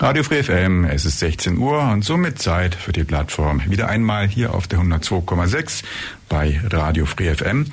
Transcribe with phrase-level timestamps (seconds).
[0.00, 3.62] Radio Free FM, es ist 16 Uhr und somit Zeit für die Plattform.
[3.68, 5.82] Wieder einmal hier auf der 102,6
[6.28, 7.66] bei Radio Free FM.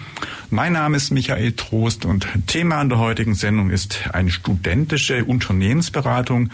[0.50, 6.50] Mein Name ist Michael Trost und Thema an der heutigen Sendung ist eine studentische Unternehmensberatung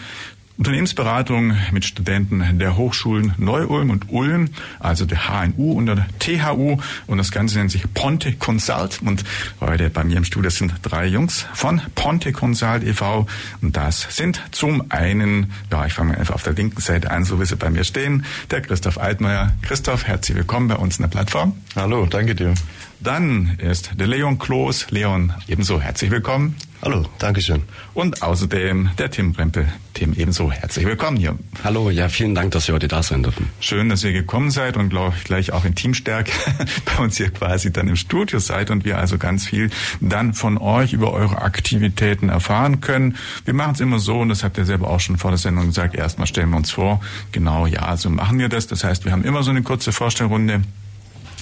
[0.58, 6.78] Unternehmensberatung mit Studenten der Hochschulen Neu-Ulm und Ulm, also der HNU und der THU.
[7.06, 9.00] Und das Ganze nennt sich Ponte Consult.
[9.02, 9.24] Und
[9.60, 13.26] heute bei mir im Studio sind drei Jungs von Ponte Consult e.V.
[13.60, 17.40] Und das sind zum einen, ja, ich fange einfach auf der linken Seite an, so
[17.40, 19.52] wie sie bei mir stehen, der Christoph Altmaier.
[19.62, 21.54] Christoph, herzlich willkommen bei uns in der Plattform.
[21.74, 22.54] Hallo, danke dir.
[23.02, 24.92] Dann ist der Leon Kloß.
[24.92, 26.54] Leon, ebenso herzlich willkommen.
[26.82, 27.62] Hallo, Dankeschön.
[27.94, 29.66] Und außerdem der Tim Brempel.
[29.94, 31.36] Tim, ebenso herzlich willkommen hier.
[31.64, 33.48] Hallo, ja, vielen Dank, dass wir heute da sein dürfen.
[33.58, 36.30] Schön, dass ihr gekommen seid und glaube ich gleich auch in Teamstärke
[36.84, 40.56] bei uns hier quasi dann im Studio seid und wir also ganz viel dann von
[40.56, 43.16] euch über eure Aktivitäten erfahren können.
[43.44, 45.66] Wir machen es immer so, und das habt ihr selber auch schon vor der Sendung
[45.66, 47.00] gesagt, erstmal stellen wir uns vor,
[47.32, 48.68] genau, ja, so machen wir das.
[48.68, 50.62] Das heißt, wir haben immer so eine kurze Vorstellrunde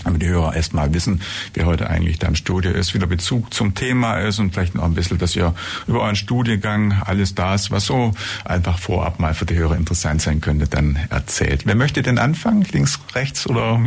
[0.05, 1.21] damit die Hörer erstmal wissen,
[1.55, 4.75] wer heute eigentlich da im Studio ist, wie der Bezug zum Thema ist und vielleicht
[4.75, 5.55] noch ein bisschen, dass ihr
[5.87, 8.13] über euren Studiengang alles das, was so
[8.45, 11.67] einfach vorab mal für die Hörer interessant sein könnte, dann erzählt.
[11.67, 12.67] Wer möchte denn anfangen?
[12.73, 13.81] Links, rechts oder?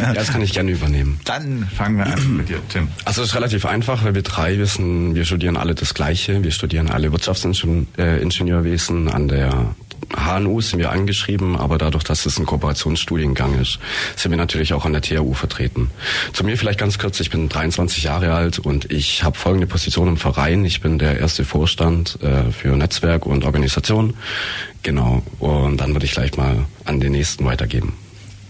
[0.00, 1.20] Ja, das kann ich gerne übernehmen.
[1.24, 2.88] Dann fangen wir an mit dir, Tim.
[3.04, 6.42] Also es ist relativ einfach, weil wir drei wissen, wir studieren alle das Gleiche.
[6.42, 9.74] Wir studieren alle Wirtschaftsingenieurwesen an der
[10.14, 13.78] HNU sind wir angeschrieben, aber dadurch, dass es ein Kooperationsstudiengang ist,
[14.16, 15.90] sind wir natürlich auch an der THU vertreten.
[16.32, 20.08] Zu mir vielleicht ganz kurz, ich bin 23 Jahre alt und ich habe folgende Position
[20.08, 20.64] im Verein.
[20.64, 24.14] Ich bin der erste Vorstand äh, für Netzwerk und Organisation.
[24.82, 27.94] Genau, und dann würde ich gleich mal an den nächsten weitergeben.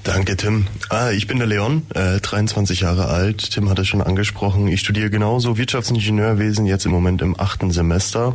[0.08, 0.66] Danke, Tim.
[0.88, 3.50] Ah, ich bin der Leon, äh, 23 Jahre alt.
[3.50, 4.66] Tim hat es schon angesprochen.
[4.66, 8.34] Ich studiere genauso Wirtschaftsingenieurwesen, jetzt im Moment im achten Semester.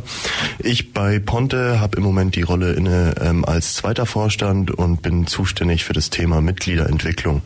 [0.60, 5.26] Ich bei Ponte habe im Moment die Rolle inne ähm, als zweiter Vorstand und bin
[5.26, 7.42] zuständig für das Thema Mitgliederentwicklung.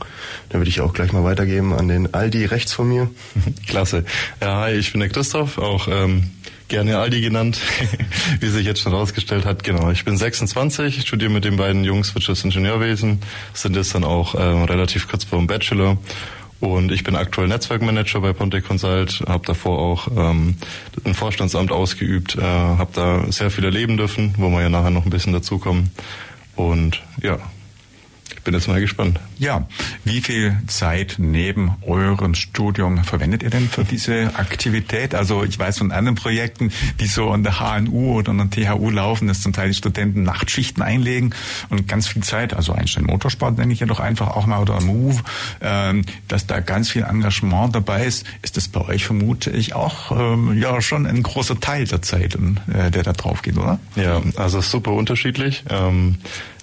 [0.51, 3.09] Da würde ich auch gleich mal weitergeben an den Aldi rechts von mir.
[3.67, 4.05] Klasse.
[4.43, 6.29] Ja, hi, ich bin der Christoph, auch ähm,
[6.69, 7.61] gerne Aldi genannt,
[8.41, 9.65] wie sich jetzt schon rausgestellt hat.
[9.65, 13.21] Genau, ich bin 26, studiere mit den beiden Jungs Wirtschaftsingenieurwesen,
[13.55, 15.99] sind jetzt dann auch ähm, relativ kurz vor dem Bachelor.
[16.61, 20.57] Und ich bin aktuell Netzwerkmanager bei Ponte Consult, habe davor auch ähm,
[21.05, 25.05] ein Vorstandsamt ausgeübt, äh, habe da sehr viel erleben dürfen, wo wir ja nachher noch
[25.05, 25.91] ein bisschen dazukommen.
[26.57, 27.39] Und ja,
[28.43, 29.19] bin jetzt mal gespannt.
[29.39, 29.67] Ja,
[30.05, 35.15] wie viel Zeit neben eurem Studium verwendet ihr denn für diese Aktivität?
[35.15, 38.91] Also ich weiß von anderen Projekten, die so an der HNU oder an der THU
[38.91, 41.35] laufen, dass zum Teil die Studenten Nachtschichten einlegen
[41.69, 44.81] und ganz viel Zeit, also Einstein Motorsport nenne ich ja doch einfach auch mal oder
[44.81, 45.23] Move,
[45.61, 48.27] ähm, dass da ganz viel Engagement dabei ist.
[48.43, 52.35] Ist das bei euch vermute ich auch ähm, ja schon ein großer Teil der Zeit,
[52.35, 53.79] äh, der da drauf geht, oder?
[53.97, 55.65] Ja, also super unterschiedlich.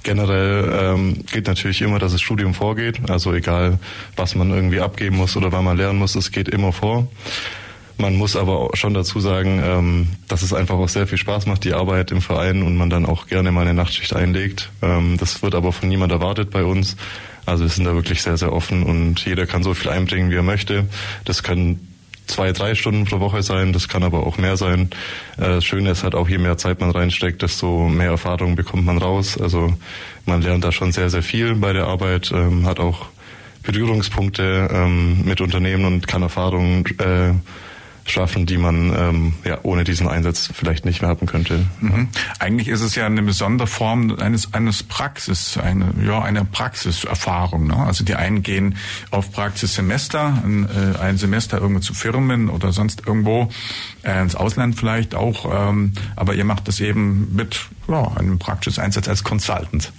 [0.06, 3.10] Generell ähm, geht natürlich immer, dass das Studium vorgeht.
[3.10, 3.80] Also egal,
[4.16, 7.08] was man irgendwie abgeben muss oder wann man lernen muss, es geht immer vor.
[7.98, 11.64] Man muss aber schon dazu sagen, ähm, dass es einfach auch sehr viel Spaß macht,
[11.64, 14.70] die Arbeit im Verein und man dann auch gerne mal eine Nachtschicht einlegt.
[14.84, 16.98] Ähm, das wird aber von niemand erwartet bei uns.
[17.48, 20.36] Also wir sind da wirklich sehr, sehr offen und jeder kann so viel einbringen, wie
[20.36, 20.86] er möchte.
[21.24, 21.95] Das können
[22.28, 24.90] zwei, drei Stunden pro Woche sein, das kann aber auch mehr sein.
[25.38, 28.86] Äh, das Schöne ist halt auch, je mehr Zeit man reinsteckt, desto mehr Erfahrung bekommt
[28.86, 29.40] man raus.
[29.40, 29.74] Also
[30.26, 33.08] man lernt da schon sehr, sehr viel bei der Arbeit, ähm, hat auch
[33.64, 37.34] Berührungspunkte ähm, mit Unternehmen und kann Erfahrungen äh,
[38.06, 41.66] schaffen, die man ähm, ja ohne diesen Einsatz vielleicht nicht mehr haben könnte.
[41.82, 42.10] Mhm.
[42.40, 47.68] Eigentlich ist es ja eine besondere Form eines eines Praxis, eine ja eine Praxiserfahrung.
[47.68, 47.76] Ne?
[47.76, 48.78] Also die einen gehen
[49.12, 53.50] auf Praxissemester, ein, äh, ein Semester irgendwo zu Firmen oder sonst irgendwo
[54.04, 58.84] äh, ins Ausland vielleicht auch, ähm, aber ihr macht das eben mit ja, einem praktischen
[58.84, 59.92] Einsatz als Consultant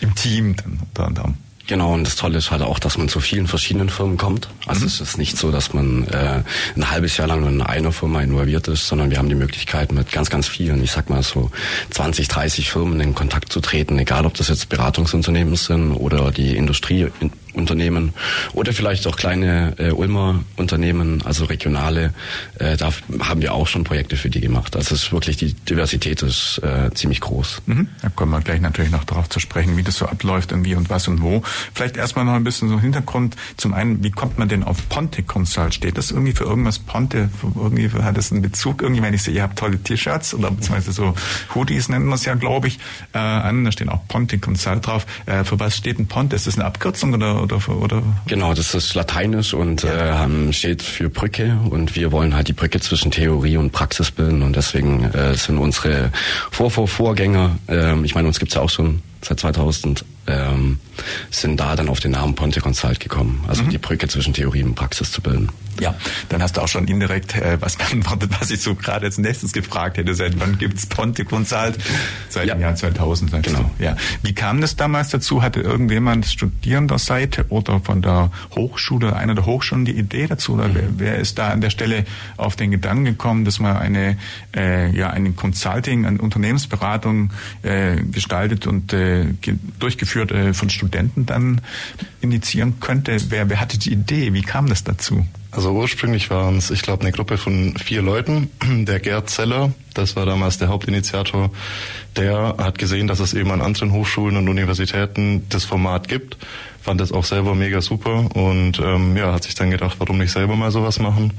[0.00, 1.49] im Team dann unter anderem.
[1.70, 4.48] Genau, und das Tolle ist halt auch, dass man zu vielen verschiedenen Firmen kommt.
[4.66, 4.86] Also mhm.
[4.88, 6.42] es ist nicht so, dass man äh,
[6.74, 9.92] ein halbes Jahr lang nur in einer Firma involviert ist, sondern wir haben die Möglichkeit,
[9.92, 11.52] mit ganz, ganz vielen, ich sag mal so
[11.90, 16.56] 20, 30 Firmen in Kontakt zu treten, egal ob das jetzt Beratungsunternehmen sind oder die
[16.56, 17.06] Industrie,
[17.60, 18.12] Unternehmen
[18.52, 22.12] oder vielleicht auch kleine äh, Ulmer Unternehmen, also regionale.
[22.58, 24.76] Äh, da haben wir auch schon Projekte für die gemacht.
[24.76, 27.62] Also es ist wirklich die Diversität ist äh, ziemlich groß.
[27.66, 27.88] Mhm.
[28.02, 30.74] Da kommen wir gleich natürlich noch darauf zu sprechen, wie das so abläuft und wie
[30.74, 31.42] und was und wo.
[31.74, 33.36] Vielleicht erstmal noch ein bisschen so Hintergrund.
[33.56, 35.74] Zum einen, wie kommt man denn auf Ponte Consult?
[35.74, 37.28] Steht das irgendwie für irgendwas Ponte?
[37.42, 40.92] Irgendwie hat das einen Bezug irgendwie, wenn ich sehe, ihr habt tolle T-Shirts oder beziehungsweise
[40.92, 41.14] so
[41.54, 42.78] Hoodies nennen wir es ja, glaube ich,
[43.12, 43.64] äh, an.
[43.64, 45.06] Da stehen auch Ponte Consult drauf.
[45.26, 46.36] Äh, für was steht ein Ponte?
[46.36, 48.02] Ist das eine Abkürzung oder oder oder?
[48.26, 50.26] Genau, das ist Lateinisch und ja.
[50.26, 54.42] äh, steht für Brücke und wir wollen halt die Brücke zwischen Theorie und Praxis bilden
[54.42, 56.12] und deswegen äh, sind unsere
[56.50, 60.78] Vor -Vor Vorgänger, äh, ich meine, uns gibt's ja auch schon seit 2000 ähm,
[61.30, 63.70] sind da dann auf den Namen Ponte Consult gekommen, also mhm.
[63.70, 65.48] die Brücke zwischen Theorie und Praxis zu bilden.
[65.78, 65.94] Ja,
[66.28, 69.52] dann hast du auch schon indirekt äh, was beantwortet, was ich so gerade als nächstes
[69.52, 70.14] gefragt hätte.
[70.14, 71.78] Seit wann gibt's Ponte Consult?
[72.28, 72.54] Seit ja.
[72.54, 73.30] dem Jahr 2000.
[73.30, 73.70] Sagst genau.
[73.78, 73.84] Du.
[73.84, 73.96] Ja.
[74.22, 75.42] Wie kam das damals dazu?
[75.42, 80.54] Hatte irgendjemand studierender Seite oder von der Hochschule, einer der Hochschulen die Idee dazu?
[80.54, 80.74] Oder mhm.
[80.74, 82.04] wer, wer, ist da an der Stelle
[82.36, 84.18] auf den Gedanken gekommen, dass man eine,
[84.54, 87.30] äh, ja, eine Consulting, eine Unternehmensberatung
[87.62, 89.24] äh, gestaltet und äh,
[89.78, 91.60] durchgeführt äh, von Studenten dann
[92.20, 93.16] initiieren könnte?
[93.28, 94.32] Wer, wer hatte die Idee?
[94.32, 95.26] Wie kam das dazu?
[95.52, 98.50] Also ursprünglich waren es, ich glaube, eine Gruppe von vier Leuten.
[98.86, 101.50] Der Gerd Zeller, das war damals der Hauptinitiator,
[102.16, 106.36] der hat gesehen, dass es eben an anderen Hochschulen und Universitäten das Format gibt,
[106.80, 110.32] fand das auch selber mega super und ähm, ja, hat sich dann gedacht, warum nicht
[110.32, 111.32] selber mal sowas machen.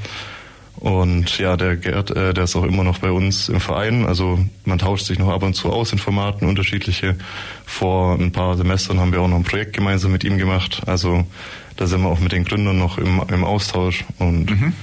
[0.77, 4.05] Und ja, der Gerd, äh, der ist auch immer noch bei uns im Verein.
[4.05, 7.17] Also man tauscht sich noch ab und zu aus in Formaten, unterschiedliche.
[7.65, 10.81] Vor ein paar Semestern haben wir auch noch ein Projekt gemeinsam mit ihm gemacht.
[10.87, 11.25] Also
[11.77, 14.73] da sind wir auch mit den Gründern noch im, im Austausch und mhm.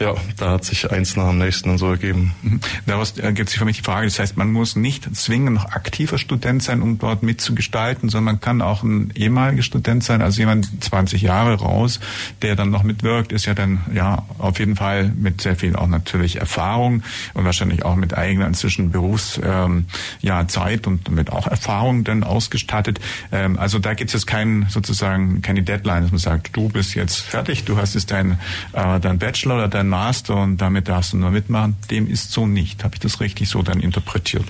[0.00, 2.32] Ja, da hat sich eins nach dem nächsten und so ergeben.
[2.42, 2.60] Mhm.
[2.86, 6.18] Daraus ergibt sich für mich die Frage, das heißt, man muss nicht zwingend noch aktiver
[6.18, 10.84] Student sein, um dort mitzugestalten, sondern man kann auch ein ehemaliger Student sein, also jemand
[10.84, 11.98] 20 Jahre raus,
[12.42, 15.88] der dann noch mitwirkt, ist ja dann ja auf jeden Fall mit sehr viel auch
[15.88, 17.02] natürlich Erfahrung
[17.34, 19.86] und wahrscheinlich auch mit eigener inzwischen Berufs ähm,
[20.20, 23.00] ja, Zeit und mit auch Erfahrung dann ausgestattet.
[23.32, 26.94] Ähm, also da gibt es jetzt kein sozusagen keine Deadline, dass man sagt, du bist
[26.94, 28.38] jetzt fertig, du hast jetzt dein,
[28.74, 31.76] äh, dein Bachelor oder dein Master und damit darfst du nur mitmachen.
[31.90, 32.84] Dem ist so nicht.
[32.84, 34.46] Habe ich das richtig so dann interpretiert?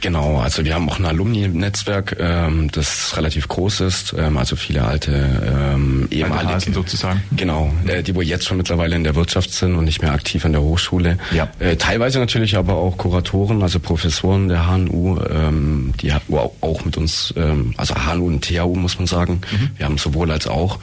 [0.00, 4.84] Genau, also wir haben auch ein Alumni-Netzwerk, ähm, das relativ groß ist, ähm, also viele
[4.84, 5.12] alte
[5.74, 7.22] ähm, ehemalige alte sozusagen.
[7.34, 10.44] Genau, äh, die wo jetzt schon mittlerweile in der Wirtschaft sind und nicht mehr aktiv
[10.44, 11.18] an der Hochschule.
[11.32, 11.48] Ja.
[11.58, 17.32] Äh, teilweise natürlich aber auch Kuratoren, also Professoren der HNU, ähm, die auch mit uns,
[17.36, 19.40] ähm, also HNU und THU muss man sagen.
[19.50, 19.70] Mhm.
[19.76, 20.78] Wir haben sowohl als auch,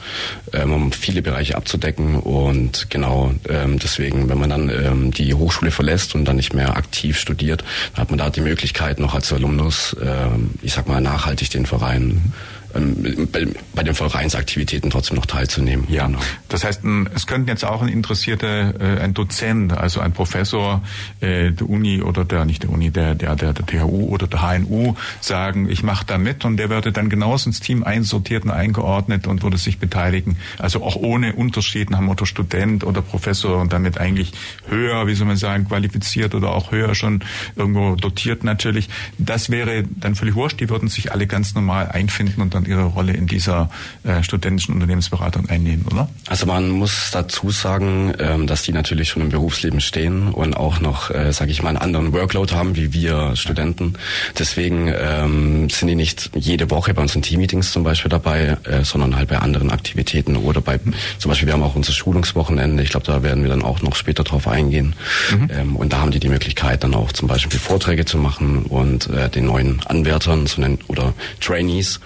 [0.52, 5.70] ähm, um viele Bereiche abzudecken und genau ähm, deswegen, wenn man dann ähm, die Hochschule
[5.70, 9.32] verlässt und dann nicht mehr aktiv studiert, dann hat man da die Möglichkeit noch als
[9.32, 10.28] Alumnus, äh,
[10.62, 12.32] ich sag mal, nachhaltig den Verein
[12.74, 13.28] ähm,
[13.74, 15.86] bei den Vereinsaktivitäten trotzdem noch teilzunehmen.
[15.88, 16.18] Ja, genau.
[16.48, 16.82] das heißt,
[17.14, 20.82] es könnten jetzt auch ein Interessierter, äh, ein Dozent, also ein Professor
[21.20, 24.40] äh, der Uni oder der, nicht der Uni, der, der, der, der THU oder der
[24.42, 28.50] HNU sagen, ich mache da mit und der würde dann genauso ins Team einsortiert und
[28.50, 30.36] eingeordnet und würde sich beteiligen.
[30.58, 34.32] Also auch ohne Unterschied nach Motto Student oder Professor und damit eigentlich
[34.68, 37.20] höher, wie soll man sagen, qualifiziert oder auch höher schon
[37.56, 38.88] irgendwo dotiert natürlich.
[39.18, 42.68] Das wäre dann völlig wurscht, die würden sich alle ganz normal einfinden und dann und
[42.70, 43.68] ihre Rolle in dieser
[44.04, 46.08] äh, studentischen Unternehmensberatung einnehmen, oder?
[46.28, 50.80] Also man muss dazu sagen, ähm, dass die natürlich schon im Berufsleben stehen und auch
[50.80, 53.94] noch, äh, sage ich mal, einen anderen Workload haben wie wir Studenten.
[54.38, 59.16] Deswegen ähm, sind die nicht jede Woche bei unseren Teammeetings zum Beispiel dabei, äh, sondern
[59.16, 60.78] halt bei anderen Aktivitäten oder bei,
[61.18, 62.82] zum Beispiel wir haben auch unser Schulungswochenende.
[62.82, 64.94] Ich glaube, da werden wir dann auch noch später drauf eingehen.
[65.30, 65.48] Mhm.
[65.52, 69.08] Ähm, und da haben die die Möglichkeit, dann auch zum Beispiel Vorträge zu machen und
[69.10, 72.00] äh, den neuen Anwärtern zu nennen oder Trainees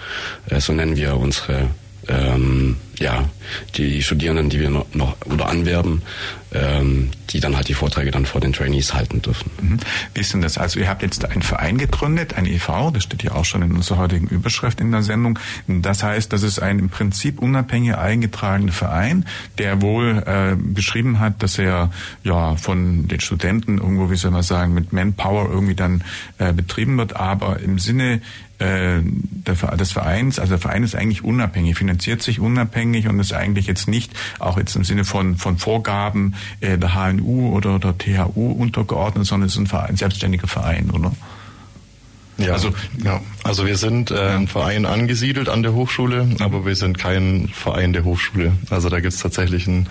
[0.57, 1.69] so nennen wir unsere
[2.07, 3.29] ähm, ja,
[3.75, 6.01] die Studierenden, die wir noch, noch oder anwerben,
[6.51, 9.51] ähm, die dann halt die Vorträge dann vor den Trainees halten dürfen.
[9.61, 9.79] Mhm.
[10.13, 10.57] Wie ist denn das?
[10.57, 13.71] Also ihr habt jetzt einen Verein gegründet, ein EV, das steht ja auch schon in
[13.75, 15.37] unserer heutigen Überschrift in der Sendung.
[15.67, 19.25] Das heißt, das ist ein im Prinzip unabhängiger eingetragener Verein,
[19.57, 21.91] der wohl äh, beschrieben hat, dass er
[22.23, 26.03] ja von den Studenten irgendwo, wie soll man sagen, mit Manpower irgendwie dann
[26.37, 28.21] äh, betrieben wird, aber im Sinne
[28.59, 33.67] äh, des Vereins, also der Verein ist eigentlich unabhängig, finanziert sich unabhängig und ist eigentlich
[33.67, 38.51] jetzt nicht, auch jetzt im Sinne von, von Vorgaben äh, der HNU oder der THU
[38.51, 41.11] untergeordnet, sondern es ist ein, Verein, ein selbstständiger Verein, oder?
[42.39, 42.69] Ja, also,
[43.03, 43.19] ja.
[43.43, 47.91] also wir sind äh, ein Verein angesiedelt an der Hochschule, aber wir sind kein Verein
[47.91, 48.53] der Hochschule.
[48.69, 49.89] Also da gibt es tatsächlich einen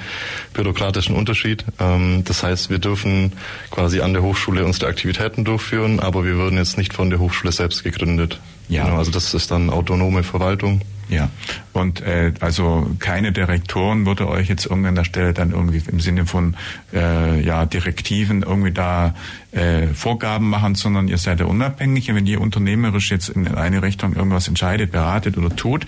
[0.54, 1.64] bürokratischen Unterschied.
[1.78, 3.32] Ähm, das heißt, wir dürfen
[3.70, 7.52] quasi an der Hochschule unsere Aktivitäten durchführen, aber wir würden jetzt nicht von der Hochschule
[7.52, 8.40] selbst gegründet.
[8.68, 8.84] Ja.
[8.84, 10.80] Genau, also das ist dann autonome Verwaltung.
[11.08, 11.30] Ja,
[11.72, 16.00] und äh, also keine Direktoren würde euch jetzt irgendwann an der Stelle dann irgendwie im
[16.00, 16.54] Sinne von
[16.92, 19.14] äh, ja Direktiven irgendwie da
[19.52, 22.10] äh, Vorgaben machen, sondern ihr seid ja unabhängig.
[22.10, 25.86] Und wenn ihr unternehmerisch jetzt in eine Richtung irgendwas entscheidet, beratet oder tut,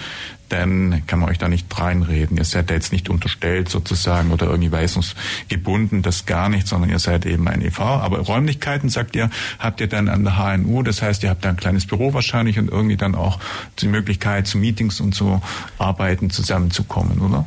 [0.48, 2.36] dann kann man euch da nicht reinreden.
[2.36, 6.98] Ihr seid da jetzt nicht unterstellt sozusagen oder irgendwie weisungsgebunden, das gar nicht, sondern ihr
[6.98, 7.80] seid eben ein EV.
[7.80, 11.50] Aber Räumlichkeiten, sagt ihr, habt ihr dann an der HNU, das heißt, ihr habt da
[11.50, 13.38] ein kleines Büro wahrscheinlich und irgendwie dann auch
[13.78, 15.40] die Möglichkeit zu Meetings und so
[15.78, 17.46] arbeiten, zusammenzukommen, oder?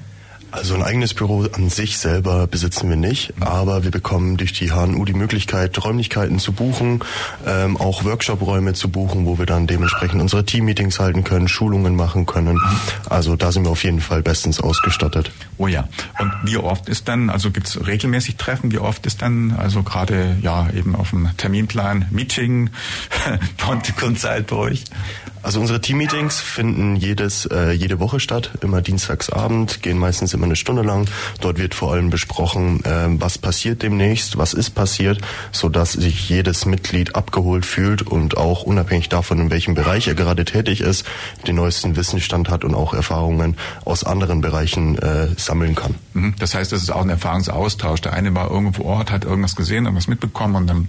[0.54, 4.70] Also ein eigenes Büro an sich selber besitzen wir nicht, aber wir bekommen durch die
[4.70, 7.00] HNU die Möglichkeit, Räumlichkeiten zu buchen,
[7.48, 12.28] ähm, auch Workshop-Räume zu buchen, wo wir dann dementsprechend unsere Team-Meetings halten können, Schulungen machen
[12.28, 12.62] können.
[13.10, 15.32] Also da sind wir auf jeden Fall bestens ausgestattet.
[15.58, 15.88] Oh ja.
[16.20, 20.38] Und wie oft ist dann, also gibt's regelmäßig Treffen, wie oft ist dann, also gerade
[20.44, 22.70] ja eben auf dem Terminplan, Meeting,
[23.58, 24.84] Ponte Consult bei euch?
[25.44, 30.56] Also unsere Team-Meetings finden jedes, äh, jede Woche statt, immer dienstagsabend, gehen meistens immer eine
[30.56, 31.08] Stunde lang.
[31.42, 35.20] Dort wird vor allem besprochen, äh, was passiert demnächst, was ist passiert,
[35.52, 40.16] so dass sich jedes Mitglied abgeholt fühlt und auch unabhängig davon, in welchem Bereich er
[40.16, 41.06] gerade tätig ist,
[41.46, 45.96] den neuesten Wissensstand hat und auch Erfahrungen aus anderen Bereichen äh, sammeln kann.
[46.14, 46.36] Mhm.
[46.40, 48.02] Das heißt, es ist auch ein Erfahrungsaustausch.
[48.02, 50.88] Der eine war irgendwo vor Ort, hat irgendwas gesehen, irgendwas mitbekommen und dann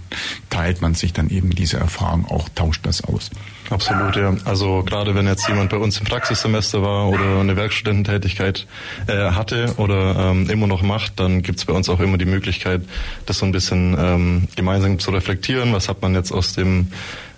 [0.50, 3.30] teilt man sich dann eben diese Erfahrung auch, tauscht das aus.
[3.70, 4.34] Absolut, ja.
[4.45, 8.67] Also gerade wenn jetzt jemand bei uns im Praxissemester war oder eine Werkstudententätigkeit
[9.07, 12.83] äh, hatte oder ähm, immer noch macht, dann gibt's bei uns auch immer die Möglichkeit,
[13.27, 15.73] das so ein bisschen ähm, gemeinsam zu reflektieren.
[15.73, 16.89] Was hat man jetzt aus dem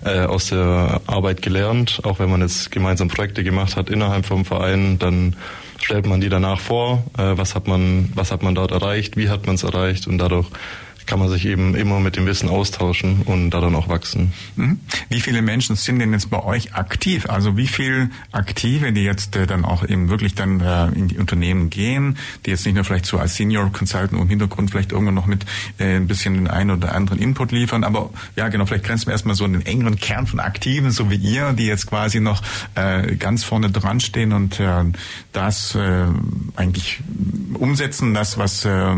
[0.05, 2.01] äh, aus der Arbeit gelernt?
[2.05, 5.37] Auch wenn man jetzt gemeinsam Projekte gemacht hat innerhalb vom Verein, dann
[5.81, 7.05] stellt man die danach vor.
[7.17, 9.17] Äh, was hat man was hat man dort erreicht?
[9.17, 10.07] Wie hat man es erreicht?
[10.07, 10.47] Und dadurch
[11.07, 14.33] kann man sich eben immer mit dem Wissen austauschen und daran auch wachsen.
[14.57, 14.81] Mhm.
[15.09, 17.29] Wie viele Menschen sind denn jetzt bei euch aktiv?
[17.29, 21.19] Also wie viele Aktive, die jetzt äh, dann auch eben wirklich dann äh, in die
[21.19, 25.13] Unternehmen gehen, die jetzt nicht nur vielleicht so als Senior Consultant im Hintergrund vielleicht irgendwo
[25.13, 25.47] noch mit
[25.79, 29.13] äh, ein bisschen den einen oder anderen Input liefern, aber ja genau, vielleicht grenzen wir
[29.13, 32.43] erstmal so einen engeren Kern von Aktiven, so wie ihr, die jetzt quasi noch
[33.19, 34.61] ganz vorne dran stehen und
[35.33, 35.77] das
[36.57, 37.01] eigentlich
[37.55, 38.95] umsetzen, das was äh,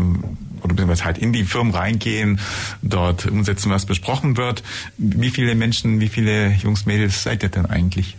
[0.63, 2.39] oder beziehungsweise halt in die Firmen reingehen,
[2.81, 4.63] dort umsetzen, was besprochen wird.
[4.97, 8.15] Wie viele Menschen, wie viele Jungs, Mädels seid ihr denn eigentlich?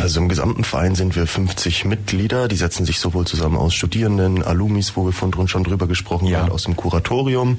[0.00, 2.48] Also im gesamten Verein sind wir 50 Mitglieder.
[2.48, 6.26] Die setzen sich sowohl zusammen aus Studierenden, Alumis, wo wir von drun schon drüber gesprochen
[6.26, 6.40] ja.
[6.40, 7.58] haben, aus dem Kuratorium.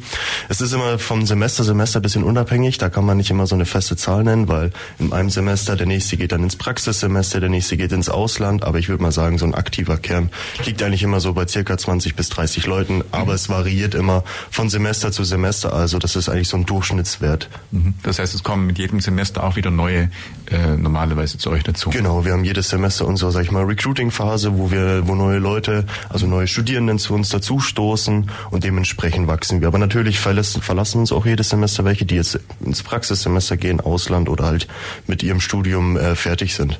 [0.50, 2.77] Es ist immer vom Semester Semester ein bisschen unabhängig.
[2.77, 5.88] Da kann man nicht immer so eine feste Zahl nennen, weil in einem Semester der
[5.88, 8.63] nächste geht dann ins Praxissemester, der nächste geht ins Ausland.
[8.63, 10.30] Aber ich würde mal sagen, so ein aktiver Kern
[10.65, 13.03] liegt eigentlich immer so bei circa 20 bis 30 Leuten.
[13.12, 13.36] Aber mhm.
[13.36, 15.74] es variiert immer von Semester zu Semester.
[15.74, 17.50] Also das ist eigentlich so ein Durchschnittswert.
[17.72, 17.96] Mhm.
[18.03, 20.10] Das heißt, es kommen mit jedem Semester auch wieder neue
[20.53, 21.89] äh, normalerweise zu euch dazu.
[21.89, 22.25] Genau.
[22.25, 26.27] Wir haben jedes Semester unsere, sag ich mal, Recruiting-Phase, wo wir, wo neue Leute, also
[26.27, 29.67] neue Studierenden zu uns dazustoßen und dementsprechend wachsen wir.
[29.67, 34.29] Aber natürlich verlassen, verlassen uns auch jedes Semester welche, die jetzt ins Praxissemester gehen, Ausland
[34.29, 34.67] oder halt
[35.07, 36.79] mit ihrem Studium äh, fertig sind.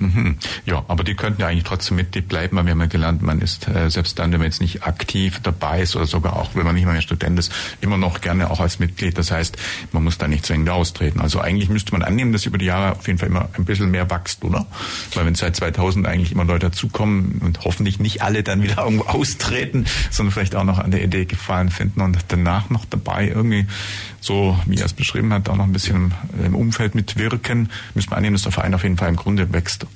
[0.00, 0.36] Mhm.
[0.64, 3.40] Ja, aber die könnten ja eigentlich trotzdem Mitglied bleiben, weil wir haben ja gelernt, man
[3.40, 6.64] ist äh, selbst dann, wenn man jetzt nicht aktiv dabei ist oder sogar auch, wenn
[6.64, 7.52] man nicht mehr Student ist,
[7.82, 9.18] immer noch gerne auch als Mitglied.
[9.18, 9.58] Das heißt,
[9.92, 11.20] man muss da nicht zwingend austreten.
[11.20, 13.90] Also eigentlich müsste man annehmen, dass über die Jahre auf jeden Fall immer ein bisschen
[13.90, 14.66] mehr wächst, oder?
[15.14, 19.04] Weil wenn seit 2000 eigentlich immer Leute dazukommen und hoffentlich nicht alle dann wieder irgendwo
[19.08, 23.66] austreten, sondern vielleicht auch noch an der Idee gefallen finden und danach noch dabei irgendwie
[24.20, 26.12] so, wie er es beschrieben hat, auch noch ein bisschen
[26.44, 29.86] im Umfeld mitwirken, müsste man annehmen, dass der Verein auf jeden Fall im Grunde wächst.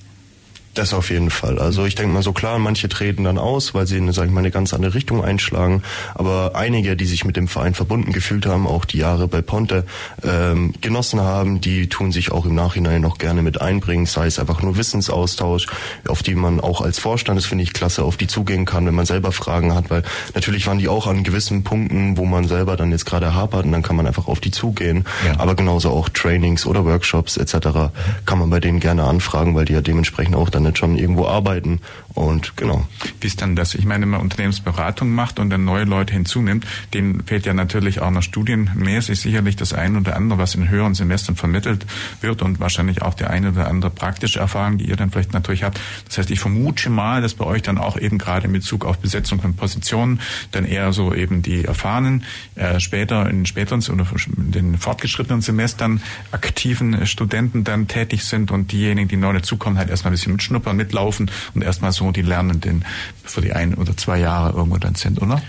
[0.74, 1.60] Das auf jeden Fall.
[1.60, 4.32] Also ich denke mal so klar, manche treten dann aus, weil sie eine, sag ich
[4.32, 5.84] mal, eine ganz andere Richtung einschlagen.
[6.14, 9.84] Aber einige, die sich mit dem Verein verbunden gefühlt haben, auch die Jahre bei Ponte
[10.24, 14.40] ähm, genossen haben, die tun sich auch im Nachhinein noch gerne mit einbringen, sei es
[14.40, 15.68] einfach nur Wissensaustausch,
[16.08, 18.96] auf die man auch als Vorstand, das finde ich klasse, auf die zugehen kann, wenn
[18.96, 20.02] man selber Fragen hat, weil
[20.34, 23.70] natürlich waren die auch an gewissen Punkten, wo man selber dann jetzt gerade hapert und
[23.70, 25.04] dann kann man einfach auf die zugehen.
[25.24, 25.38] Ja.
[25.38, 27.92] Aber genauso auch Trainings oder Workshops etc.
[28.26, 31.26] kann man bei denen gerne anfragen, weil die ja dementsprechend auch dann nicht schon irgendwo
[31.26, 31.80] arbeiten.
[32.14, 32.86] Und genau.
[33.20, 33.74] Wie ist dann das?
[33.74, 38.00] Ich meine, wenn man Unternehmensberatung macht und dann neue Leute hinzunimmt, denen fehlt ja natürlich
[38.00, 41.86] auch noch studienmäßig sicherlich das eine oder andere, was in höheren Semestern vermittelt
[42.20, 45.64] wird und wahrscheinlich auch der eine oder andere praktische Erfahrung, die ihr dann vielleicht natürlich
[45.64, 45.80] habt.
[46.06, 48.98] Das heißt, ich vermute mal, dass bei euch dann auch eben gerade in Bezug auf
[48.98, 50.20] Besetzung von Positionen
[50.52, 52.22] dann eher so eben die erfahrenen,
[52.54, 54.06] äh, später in späteren oder
[54.36, 59.90] in den fortgeschrittenen Semestern aktiven Studenten dann tätig sind und diejenigen, die neu dazukommen, halt
[59.90, 62.84] erstmal ein bisschen mitschnuppern mitlaufen und erstmal so die Lernenden
[63.22, 65.42] für die ein oder zwei Jahre irgendwo dann sind, oder?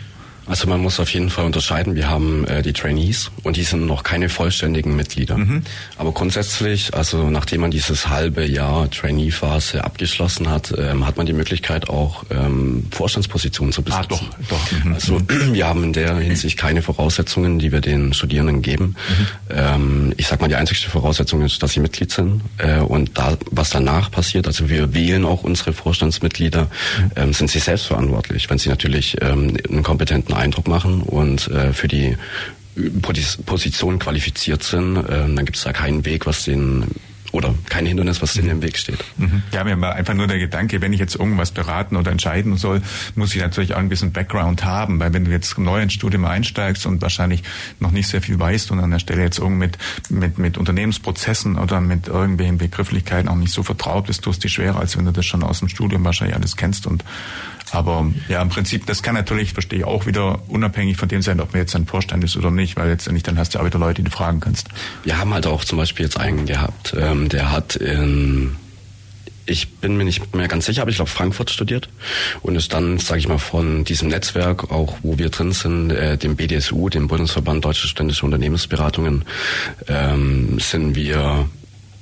[0.48, 1.96] Also man muss auf jeden Fall unterscheiden.
[1.96, 5.38] Wir haben äh, die Trainees und die sind noch keine vollständigen Mitglieder.
[5.38, 5.64] Mhm.
[5.98, 11.34] Aber grundsätzlich, also nachdem man dieses halbe Jahr Trainee-Phase abgeschlossen hat, ähm, hat man die
[11.34, 14.04] Möglichkeit auch ähm, Vorstandspositionen zu besitzen.
[14.04, 14.72] Ah, doch, doch.
[14.84, 14.94] Mhm.
[14.94, 15.22] Also
[15.54, 18.96] wir haben in der Hinsicht keine Voraussetzungen, die wir den Studierenden geben.
[19.10, 19.28] Mhm.
[19.50, 22.42] Ähm, ich sag mal, die einzigste Voraussetzung ist, dass sie Mitglied sind.
[22.58, 27.12] Äh, und da, was danach passiert, also wir wählen auch unsere Vorstandsmitglieder, mhm.
[27.16, 28.50] ähm, sind sie selbstverantwortlich.
[28.50, 32.18] Wenn sie natürlich ähm, einen kompetenten Eindruck machen und äh, für die
[33.02, 36.86] Position qualifiziert sind, äh, dann gibt es da keinen Weg, was den
[37.36, 39.04] oder kein Hindernis, was denen im Weg steht.
[39.18, 39.44] Mhm.
[39.52, 42.82] Ja, mir war einfach nur der Gedanke, wenn ich jetzt irgendwas beraten oder entscheiden soll,
[43.16, 46.26] muss ich natürlich auch ein bisschen Background haben, weil wenn du jetzt neu ins Studium
[46.26, 47.44] einsteigst und wahrscheinlich
[47.80, 49.78] noch nicht sehr viel weißt und an der Stelle jetzt irgendwie mit,
[50.10, 54.80] mit, mit Unternehmensprozessen oder mit irgendwelchen Begrifflichkeiten auch nicht so vertraut bist, tust du schwerer,
[54.80, 57.04] als wenn du das schon aus dem Studium wahrscheinlich alles kennst und
[57.72, 61.40] aber ja, im Prinzip, das kann natürlich, verstehe ich auch wieder unabhängig von dem sein,
[61.40, 63.80] ob man jetzt ein Vorstand ist oder nicht, weil letztendlich dann hast du auch wieder
[63.80, 64.68] Leute, die du fragen kannst.
[65.04, 68.56] Wir haben halt auch zum Beispiel jetzt einen gehabt, ähm, der hat in
[69.48, 71.90] ich bin mir nicht mehr ganz sicher, aber ich glaube Frankfurt studiert
[72.42, 76.18] und ist dann, sage ich mal, von diesem Netzwerk, auch wo wir drin sind, äh,
[76.18, 79.24] dem BDSU, dem Bundesverband Deutsche Ständische Unternehmensberatungen,
[79.88, 81.48] ähm, sind wir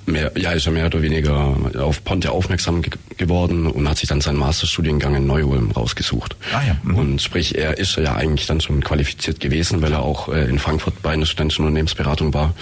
[0.06, 4.10] mehr, ja, ist er mehr oder weniger auf Ponte aufmerksam ge geworden und hat sich
[4.10, 6.36] dann seinen Masterstudiengang in Neu-Ulm rausgesucht.
[6.52, 6.78] Ah, ja.
[6.84, 6.96] Mhm.
[6.96, 10.58] Und sprich, er ist ja eigentlich dann schon qualifiziert gewesen, weil er auch äh, in
[10.58, 12.56] Frankfurt bei einer studentischen Unternehmensberatung war.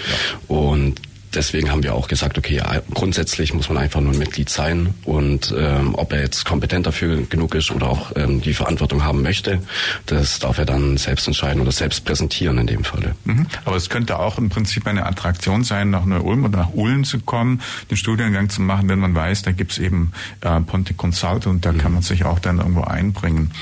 [0.48, 0.56] Ja.
[0.56, 1.00] Und
[1.34, 2.62] deswegen haben wir auch gesagt, okay,
[2.92, 7.22] grundsätzlich muss man einfach nur ein Mitglied sein und ähm, ob er jetzt kompetent dafür
[7.26, 9.62] genug ist oder auch ähm, die Verantwortung haben möchte,
[10.06, 13.14] das darf er dann selbst entscheiden oder selbst präsentieren in dem Falle.
[13.24, 13.46] Mhm.
[13.64, 17.20] Aber es könnte auch im Prinzip eine Attraktion sein, nach Neu-Ulm oder nach Ulm zu
[17.20, 17.60] kommen,
[17.90, 21.72] den Studiengang zu machen, wenn man weiß, da gibt's eben äh, Ponte Consult und da
[21.72, 21.78] mhm.
[21.78, 23.52] kann man sich auch dann irgendwo einbringen.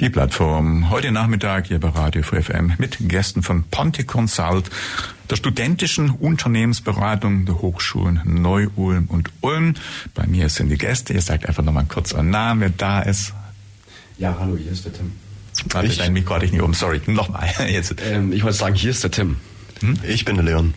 [0.00, 4.68] Die Plattform heute Nachmittag hier bei Radio Free FM mit Gästen von Ponte Consult
[5.30, 9.72] der studentischen Unternehmensberatung der Hochschulen Neu-Ulm und Ulm.
[10.14, 11.14] Bei mir sind die Gäste.
[11.14, 13.32] Ihr sagt einfach nochmal kurz euren Namen, wer da ist.
[14.18, 15.12] Ja, hallo, hier ist der Tim.
[15.70, 17.00] Warte, ich, dein Mikro hatte ich nicht oben, sorry.
[17.06, 17.48] Nochmal.
[17.66, 17.94] Jetzt.
[18.04, 19.36] Ähm, ich wollte sagen, hier ist der Tim.
[19.80, 19.98] Hm?
[20.06, 20.74] Ich bin der Leon.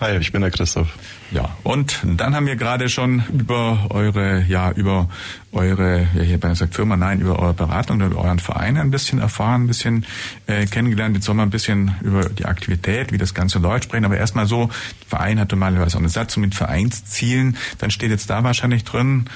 [0.00, 0.96] Hi, ich bin der Christoph.
[1.30, 5.08] Ja, und dann haben wir gerade schon über eure, ja, über
[5.52, 9.20] eure, ja, hier bei sagt Firma, nein, über eure Beratung, über euren Verein ein bisschen
[9.20, 10.06] erfahren, ein bisschen
[10.46, 11.14] äh, kennengelernt.
[11.14, 14.04] Jetzt sollen wir ein bisschen über die Aktivität, wie das Ganze läuft, sprechen.
[14.04, 14.70] Aber erstmal so,
[15.06, 17.56] Verein hat normalerweise auch eine Satzung mit Vereinszielen.
[17.78, 19.26] Dann steht jetzt da wahrscheinlich drin,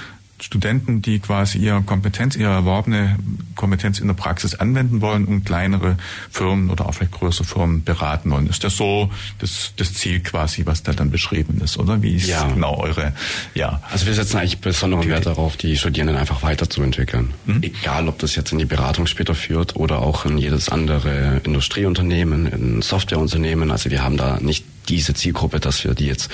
[0.45, 3.17] Studenten, die quasi ihre Kompetenz, ihre erworbene
[3.55, 5.97] Kompetenz in der Praxis anwenden wollen und kleinere
[6.31, 8.47] Firmen oder auch vielleicht größere Firmen beraten wollen.
[8.47, 12.03] Ist das so das, das Ziel quasi, was da dann beschrieben ist, oder?
[12.03, 12.47] Wie ist ja.
[12.47, 13.15] genau eure,
[13.55, 13.81] ja.
[13.91, 17.33] Also wir setzen eigentlich besonderen Wert darauf, die Studierenden einfach weiterzuentwickeln.
[17.47, 17.63] Mhm.
[17.63, 22.47] Egal, ob das jetzt in die Beratung später führt oder auch in jedes andere Industrieunternehmen,
[22.47, 23.71] in Softwareunternehmen.
[23.71, 26.31] Also wir haben da nicht diese Zielgruppe, dass wir die jetzt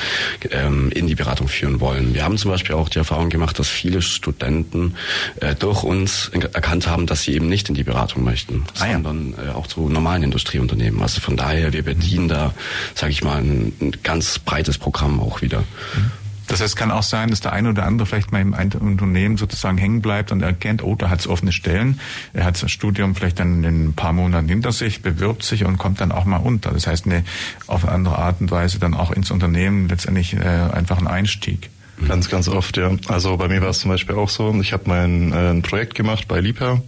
[0.51, 2.15] ähm, in die Beratung führen wollen.
[2.15, 4.95] Wir haben zum Beispiel auch die Erfahrung gemacht, dass viele Studenten
[5.41, 8.93] äh, durch uns erkannt haben, dass sie eben nicht in die Beratung möchten, ah, ja.
[8.95, 11.03] sondern äh, auch zu normalen Industrieunternehmen.
[11.03, 12.55] Also von daher, wir bedienen da,
[12.95, 15.61] sage ich mal, ein, ein, ganz breites Programm auch wieder.
[15.61, 16.11] Mhm.
[16.51, 19.37] Das heißt, es kann auch sein, dass der eine oder andere vielleicht mal im Unternehmen
[19.37, 22.01] sozusagen hängen bleibt und erkennt, oh, da hat es offene Stellen.
[22.33, 25.79] Er hat das Studium vielleicht dann in ein paar Monaten hinter sich, bewirbt sich und
[25.79, 26.73] kommt dann auch mal unter.
[26.73, 27.23] Das heißt, eine,
[27.69, 31.71] auf eine andere Art und Weise dann auch ins Unternehmen letztendlich äh, einfach ein Einstieg.
[32.09, 32.91] Ganz, ganz oft, ja.
[33.07, 34.53] Also bei mir war es zum Beispiel auch so.
[34.61, 36.83] Ich habe mein äh, ein Projekt gemacht bei Liebherr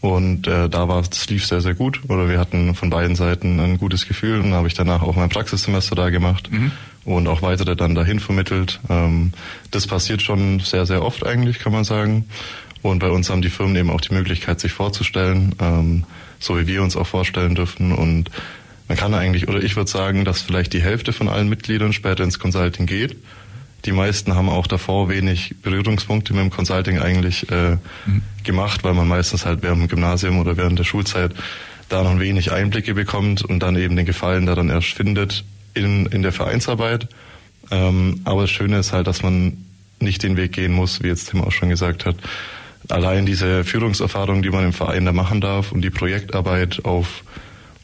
[0.00, 2.00] und äh, da war es lief sehr, sehr gut.
[2.08, 4.40] Oder wir hatten von beiden Seiten ein gutes Gefühl.
[4.40, 6.50] Und habe ich danach auch mein Praxissemester da gemacht.
[6.50, 6.72] Mhm
[7.06, 8.80] und auch weitere dann dahin vermittelt.
[8.90, 9.32] Ähm,
[9.70, 12.26] das passiert schon sehr, sehr oft eigentlich, kann man sagen.
[12.82, 16.04] Und bei uns haben die Firmen eben auch die Möglichkeit, sich vorzustellen, ähm,
[16.38, 17.92] so wie wir uns auch vorstellen dürfen.
[17.92, 18.30] Und
[18.88, 22.24] man kann eigentlich, oder ich würde sagen, dass vielleicht die Hälfte von allen Mitgliedern später
[22.24, 23.16] ins Consulting geht.
[23.84, 28.22] Die meisten haben auch davor wenig Berührungspunkte mit dem Consulting eigentlich äh, mhm.
[28.42, 31.32] gemacht, weil man meistens halt während dem Gymnasium oder während der Schulzeit
[31.88, 35.44] da noch wenig Einblicke bekommt und dann eben den Gefallen da dann erst findet,
[35.76, 37.08] in, in der Vereinsarbeit.
[37.70, 39.64] Ähm, aber das Schöne ist halt, dass man
[40.00, 42.16] nicht den Weg gehen muss, wie jetzt Tim auch schon gesagt hat.
[42.88, 47.24] Allein diese Führungserfahrung, die man im Verein da machen darf und die Projektarbeit auf,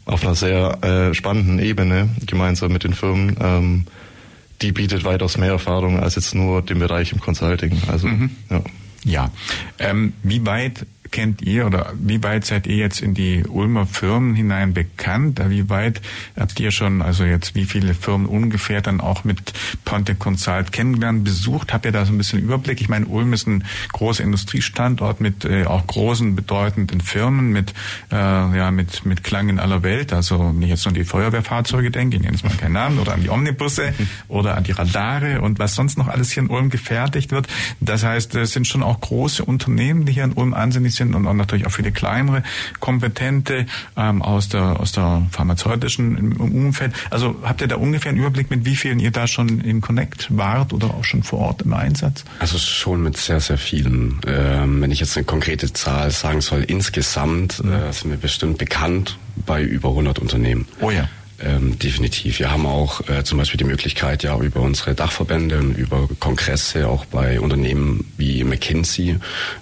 [0.05, 3.87] auf einer sehr äh, spannenden Ebene gemeinsam mit den Firmen, ähm,
[4.61, 7.77] die bietet weitaus mehr Erfahrung als jetzt nur den Bereich im Consulting.
[7.89, 8.31] Also, mhm.
[8.49, 8.63] ja.
[9.05, 9.31] Ja.
[9.81, 14.35] Ähm, wie weit kennt ihr oder wie weit seid ihr jetzt in die Ulmer Firmen
[14.35, 15.41] hinein bekannt?
[15.49, 16.01] Wie weit
[16.37, 19.53] habt ihr schon, also jetzt wie viele Firmen ungefähr dann auch mit
[19.85, 21.73] Ponte Consult kennengelernt, besucht?
[21.73, 22.81] Habt ihr da so ein bisschen Überblick?
[22.81, 27.75] Ich meine, Ulm ist ein großer Industriestandort mit äh, auch großen, bedeutenden Firmen, mit,
[28.11, 30.13] äh, ja, mit, mit Klang in aller Welt.
[30.13, 32.99] Also wenn ich jetzt nur an die Feuerwehrfahrzeuge denke, ich nenne jetzt mal keinen Namen,
[32.99, 33.93] oder an die Omnibusse
[34.29, 37.47] oder an die Radare und was sonst noch alles hier in Ulm gefertigt wird.
[37.81, 41.27] Das heißt, es sind schon auch große Unternehmen, die hier in Ulm ansässig sind und
[41.27, 42.43] auch natürlich auch viele kleinere,
[42.81, 46.93] kompetente ähm, aus der aus der pharmazeutischen Umfeld.
[47.11, 50.29] Also habt ihr da ungefähr einen Überblick, mit wie vielen ihr da schon in Connect
[50.31, 52.25] wart oder auch schon vor Ort im Einsatz?
[52.39, 54.21] Also schon mit sehr, sehr vielen.
[54.27, 57.73] Ähm, wenn ich jetzt eine konkrete Zahl sagen soll, insgesamt mhm.
[57.73, 60.67] äh, sind wir bestimmt bekannt bei über 100 Unternehmen.
[60.81, 61.09] Oh ja.
[61.45, 62.39] Ähm, definitiv.
[62.39, 66.89] Wir haben auch äh, zum Beispiel die Möglichkeit, ja über unsere Dachverbände und über Kongresse
[66.89, 69.17] auch bei Unternehmen wie McKinsey,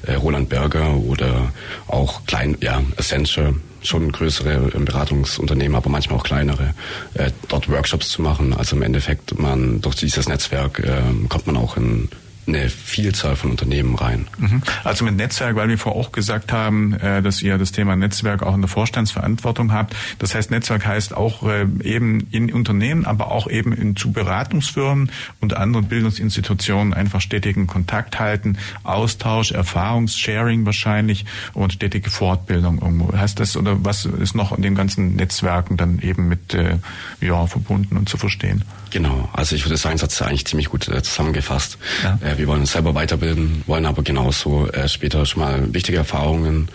[0.06, 1.52] äh, Roland Berger oder
[1.88, 6.74] auch klein, ja, Accenture, schon größere ähm, Beratungsunternehmen, aber manchmal auch kleinere,
[7.14, 8.52] äh, dort Workshops zu machen.
[8.52, 12.10] Also im Endeffekt, man durch dieses Netzwerk äh, kommt man auch in
[12.54, 14.26] eine Vielzahl von Unternehmen rein.
[14.38, 14.62] Mhm.
[14.84, 18.42] Also mit Netzwerk, weil wir vorher auch gesagt haben, äh, dass ihr das Thema Netzwerk
[18.42, 19.96] auch in der Vorstandsverantwortung habt.
[20.18, 25.10] Das heißt, Netzwerk heißt auch äh, eben in Unternehmen, aber auch eben in zu Beratungsfirmen
[25.40, 33.12] und anderen Bildungsinstitutionen einfach stetigen Kontakt halten, Austausch, Erfahrungssharing wahrscheinlich und stetige Fortbildung irgendwo.
[33.16, 36.78] Heißt das oder was ist noch in den ganzen Netzwerken dann eben mit äh,
[37.20, 38.64] ja verbunden und zu verstehen?
[38.90, 41.79] Genau, also ich würde sagen, das hat eigentlich ziemlich gut äh, zusammengefasst.
[42.03, 42.18] Ja.
[42.22, 46.68] Äh, wir wollen uns selber weiterbilden, wollen aber genauso äh, später schon mal wichtige Erfahrungen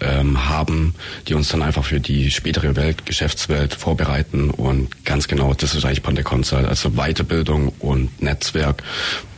[0.00, 0.94] ähm, haben,
[1.28, 5.84] die uns dann einfach für die spätere Welt, Geschäftswelt vorbereiten und ganz genau, das ist
[5.84, 8.82] eigentlich Ponte Consult, also Weiterbildung und Netzwerk,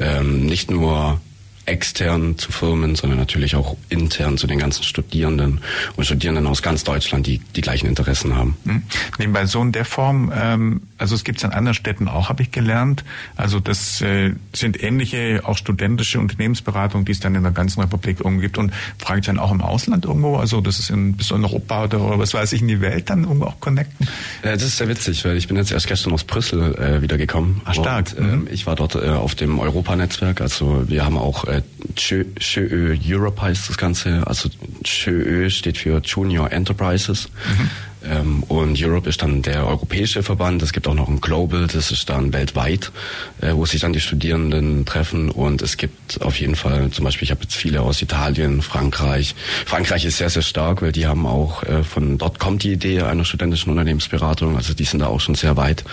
[0.01, 1.21] ähm, nicht nur
[1.67, 5.61] extern zu Firmen, sondern natürlich auch intern zu den ganzen Studierenden
[5.97, 8.57] und Studierenden aus ganz Deutschland, die die gleichen Interessen haben.
[8.65, 8.83] Mhm.
[9.19, 12.43] Nebenbei so in der Form, ähm, also es gibt es an anderen Städten auch, habe
[12.43, 13.05] ich gelernt.
[13.37, 18.21] Also das äh, sind ähnliche auch studentische Unternehmensberatungen, die es dann in der ganzen Republik
[18.21, 21.31] irgendwo gibt und frage ich dann auch im Ausland irgendwo, also das ist in bis
[21.31, 24.07] in Europa oder, oder was weiß ich in die Welt dann irgendwo auch connecten.
[24.43, 27.17] Äh, das ist sehr witzig, weil ich bin jetzt erst gestern aus Brüssel äh, wieder
[27.17, 27.61] gekommen.
[27.65, 28.15] Ach, stark.
[28.17, 28.49] Und, äh, mhm.
[28.51, 31.63] Ich war dort äh, auf dem Europa-Netzwerk, also wir haben auch äh,
[31.97, 34.27] CHÖ Europe heißt das Ganze.
[34.27, 34.49] Also
[34.85, 37.29] CHÖ steht für Junior Enterprises.
[37.59, 37.71] Mhm.
[38.07, 40.63] Ähm, und Europe ist dann der europäische Verband.
[40.63, 42.93] Es gibt auch noch ein Global, das ist dann weltweit,
[43.41, 45.31] äh, wo sich dann die Studierenden treffen.
[45.31, 49.35] Und es gibt auf jeden Fall, zum Beispiel, ich habe jetzt viele aus Italien, Frankreich.
[49.67, 53.03] Frankreich ist sehr, sehr stark, weil die haben auch, äh, von dort kommt die Idee
[53.03, 54.57] einer studentischen Unternehmensberatung.
[54.57, 55.85] Also die sind da auch schon sehr weit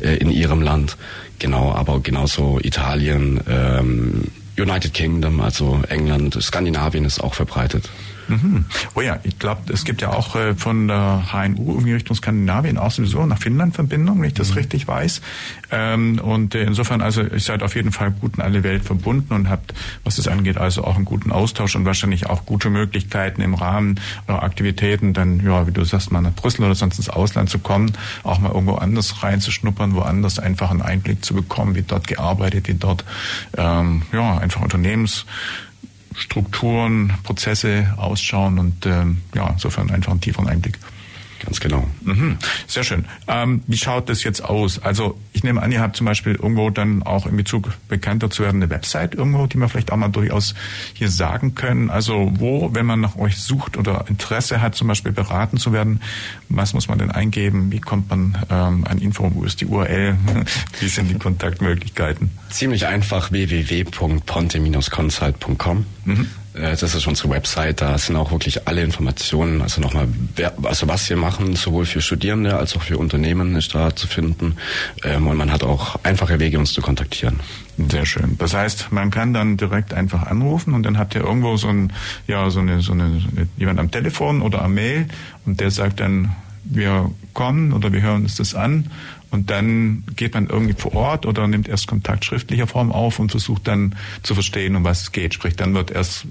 [0.00, 0.96] äh, in ihrem Land.
[1.38, 4.24] Genau, aber genauso Italien, ähm,
[4.58, 7.90] United Kingdom, also England, Skandinavien ist auch verbreitet.
[8.28, 8.64] Mhm.
[8.94, 12.78] Oh ja, ich glaube, es gibt ja auch äh, von der HNU irgendwie Richtung Skandinavien
[12.78, 14.58] auch sowieso nach Finnland Verbindung, wenn ich das mhm.
[14.58, 15.20] richtig weiß.
[15.70, 19.34] Ähm, und äh, insofern, also ihr seid auf jeden Fall gut in alle Welt verbunden
[19.34, 23.40] und habt, was das angeht, also auch einen guten Austausch und wahrscheinlich auch gute Möglichkeiten
[23.42, 27.08] im Rahmen eurer Aktivitäten, dann, ja, wie du sagst, mal nach Brüssel oder sonst ins
[27.08, 31.82] Ausland zu kommen, auch mal irgendwo anders reinzuschnuppern, woanders einfach einen Einblick zu bekommen, wie
[31.82, 33.04] dort gearbeitet, wie dort,
[33.56, 35.26] ähm, ja, einfach Unternehmens
[36.16, 40.78] Strukturen, Prozesse ausschauen und ähm, ja, insofern einfach einen tieferen Einblick.
[41.46, 41.86] Ganz genau.
[42.02, 42.36] Mhm.
[42.66, 43.04] Sehr schön.
[43.28, 44.82] Ähm, wie schaut das jetzt aus?
[44.82, 48.42] Also ich nehme an, ihr habt zum Beispiel irgendwo dann auch in Bezug bekannter zu
[48.42, 50.56] werden eine Website irgendwo, die wir vielleicht auch mal durchaus
[50.92, 51.88] hier sagen können.
[51.88, 56.00] Also wo, wenn man nach euch sucht oder Interesse hat, zum Beispiel beraten zu werden,
[56.48, 57.70] was muss man denn eingeben?
[57.70, 59.30] Wie kommt man ähm, an Info?
[59.32, 60.16] Wo ist die URL?
[60.80, 62.32] wie sind die Kontaktmöglichkeiten?
[62.50, 65.86] Ziemlich einfach www.ponte-consult.com.
[66.06, 66.26] Mhm.
[66.56, 70.08] Äh, das ist unsere Website, da sind auch wirklich alle Informationen, also nochmal,
[70.62, 74.56] also was wir machen, sowohl für Studierende als auch für Unternehmen ist da zu finden.
[75.04, 77.40] Ähm, und man hat auch einfache Wege, uns zu kontaktieren.
[77.90, 78.36] Sehr schön.
[78.38, 81.92] Das heißt, man kann dann direkt einfach anrufen und dann habt ihr irgendwo so ein,
[82.26, 83.22] ja, so eine, so eine,
[83.58, 85.08] jemand am Telefon oder am Mail
[85.44, 88.90] und der sagt dann, wir kommen oder wir hören uns das an
[89.30, 93.30] und dann geht man irgendwie vor Ort oder nimmt erst Kontakt schriftlicher Form auf und
[93.30, 95.34] versucht dann zu verstehen, um was es geht.
[95.34, 96.26] Sprich, dann wird erst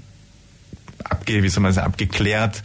[1.10, 2.62] abge, wie soll man sagen, abgeklärt,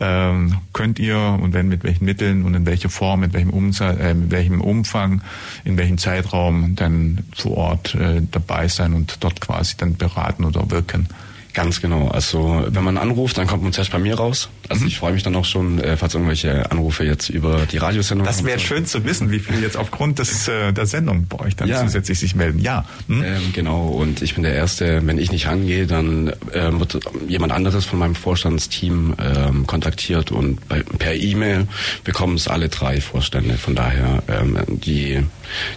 [0.00, 3.98] ähm, könnt ihr und wenn mit welchen Mitteln und in welcher Form, mit welchem, Umsatz,
[3.98, 5.22] äh, mit welchem Umfang,
[5.64, 10.70] in welchem Zeitraum dann vor Ort äh, dabei sein und dort quasi dann beraten oder
[10.70, 11.08] wirken.
[11.54, 12.08] Ganz genau.
[12.08, 14.48] Also wenn man anruft, dann kommt man zuerst bei mir raus.
[14.68, 14.88] Also mhm.
[14.88, 18.26] ich freue mich dann auch schon, äh, falls irgendwelche Anrufe jetzt über die Radiosendung.
[18.26, 21.54] Das wäre schön zu wissen, wie viele jetzt aufgrund des, äh, der Sendung bei euch
[21.54, 21.80] dann ja.
[21.80, 22.58] zusätzlich sich melden.
[22.58, 22.84] Ja.
[23.06, 23.22] Hm?
[23.22, 23.86] Ähm, genau.
[23.86, 25.06] Und ich bin der Erste.
[25.06, 30.66] Wenn ich nicht rangehe, dann äh, wird jemand anderes von meinem Vorstandsteam ähm, kontaktiert und
[30.68, 31.68] bei, per E-Mail
[32.02, 33.54] bekommen es alle drei Vorstände.
[33.58, 35.22] Von daher ähm, die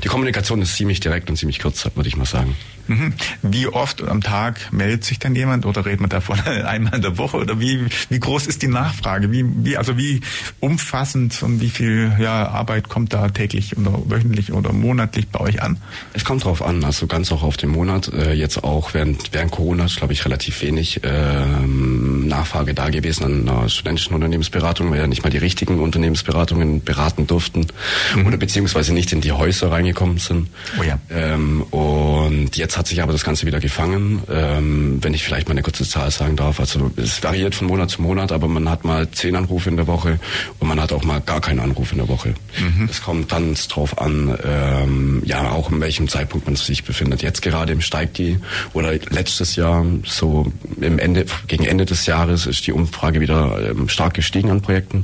[0.04, 2.56] die Kommunikation ist ziemlich direkt und ziemlich kurz, würde ich mal sagen.
[2.88, 3.14] Mhm.
[3.42, 7.18] Wie oft am Tag meldet sich dann jemand oder redet man davon einmal in der
[7.18, 9.32] Woche oder wie, wie groß ist die Nachfrage?
[9.32, 10.22] Wie, wie, also wie
[10.60, 15.62] umfassend und wie viel ja, Arbeit kommt da täglich oder wöchentlich oder monatlich bei euch
[15.62, 15.78] an?
[16.14, 18.12] Es kommt drauf an, also ganz auch auf den Monat.
[18.14, 23.24] Äh, jetzt auch während, während Corona ist, glaube ich, relativ wenig ähm, Nachfrage da gewesen
[23.24, 27.68] an einer studentischen Unternehmensberatung, weil ja nicht mal die richtigen Unternehmensberatungen beraten durften
[28.16, 28.26] mhm.
[28.26, 30.50] oder beziehungsweise nicht in die Häuser reingekommen sind.
[30.80, 31.00] Oh ja.
[31.10, 34.22] Ähm, und jetzt hat sich aber das Ganze wieder gefangen.
[34.30, 36.60] Ähm, wenn ich vielleicht mal eine kurze Zahl sagen darf.
[36.60, 39.88] Also es variiert von Monat zu Monat, aber man hat mal zehn Anrufe in der
[39.88, 40.20] Woche
[40.60, 42.36] und man hat auch mal gar keinen Anruf in der Woche.
[42.60, 42.88] Mhm.
[42.90, 47.22] Es kommt ganz drauf an, ähm, ja auch in welchem Zeitpunkt man sich befindet.
[47.22, 48.40] Jetzt gerade im steigt die
[48.74, 53.90] oder letztes Jahr so im Ende gegen Ende des Jahres ist die Umfrage wieder ähm,
[53.90, 55.04] stark gestiegen an Projekten.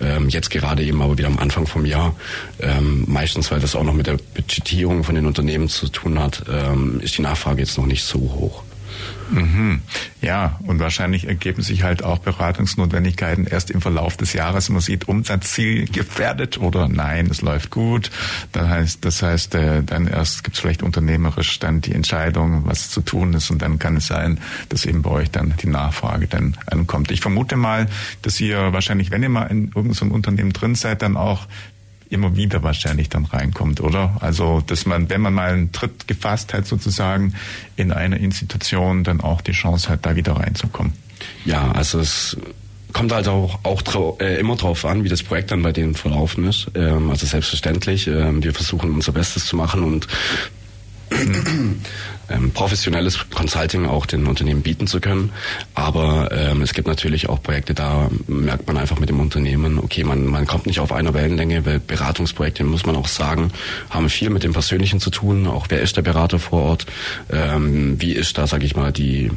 [0.00, 2.16] Ähm, jetzt gerade eben aber wieder am Anfang vom Jahr.
[2.60, 6.44] Ähm, meistens, weil das auch noch mit der Budgetierung von den Unternehmen zu tun hat,
[6.50, 8.62] ähm, ist die Nachfrage jetzt noch nicht so hoch.
[9.30, 9.80] Mhm.
[10.20, 14.68] Ja, und wahrscheinlich ergeben sich halt auch Beratungsnotwendigkeiten erst im Verlauf des Jahres.
[14.68, 18.10] Man sieht Umsatzziel gefährdet oder nein, es läuft gut.
[18.52, 22.90] Das heißt, das heißt, äh, dann erst gibt es vielleicht unternehmerisch dann die Entscheidung, was
[22.90, 26.28] zu tun ist, und dann kann es sein, dass eben bei euch dann die Nachfrage
[26.28, 27.10] dann ankommt.
[27.10, 27.88] Ich vermute mal,
[28.22, 31.46] dass ihr wahrscheinlich, wenn ihr mal in irgendeinem Unternehmen drin seid, dann auch
[32.12, 34.16] immer wieder wahrscheinlich dann reinkommt, oder?
[34.20, 37.34] Also, dass man, wenn man mal einen Tritt gefasst hat, sozusagen
[37.76, 40.92] in einer Institution, dann auch die Chance hat, da wieder reinzukommen.
[41.44, 42.36] Ja, also es
[42.92, 45.94] kommt halt auch, auch trau, äh, immer drauf an, wie das Projekt dann bei denen
[45.94, 46.70] verlaufen ist.
[46.74, 50.06] Ähm, also selbstverständlich, äh, wir versuchen unser Bestes zu machen und
[52.28, 55.32] ähm, professionelles Consulting auch den Unternehmen bieten zu können.
[55.74, 60.04] Aber ähm, es gibt natürlich auch Projekte, da merkt man einfach mit dem Unternehmen, okay,
[60.04, 63.50] man, man kommt nicht auf einer Wellenlänge, weil Beratungsprojekte, muss man auch sagen,
[63.90, 65.46] haben viel mit dem Persönlichen zu tun.
[65.46, 66.86] Auch wer ist der Berater vor Ort?
[67.30, 69.30] Ähm, wie ist da, sage ich mal, die,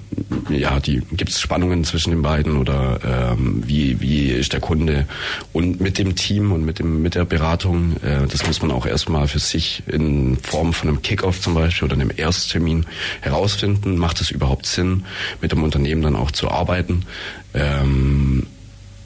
[0.49, 2.99] ja, die gibt es Spannungen zwischen den beiden oder
[3.33, 5.07] ähm, wie, wie ist der Kunde?
[5.53, 8.85] Und mit dem Team und mit dem mit der Beratung, äh, das muss man auch
[8.85, 12.84] erstmal für sich in Form von einem Kickoff zum Beispiel oder einem Ersttermin
[13.21, 15.05] herausfinden, macht es überhaupt Sinn,
[15.41, 17.05] mit dem Unternehmen dann auch zu arbeiten.
[17.53, 18.47] Ähm,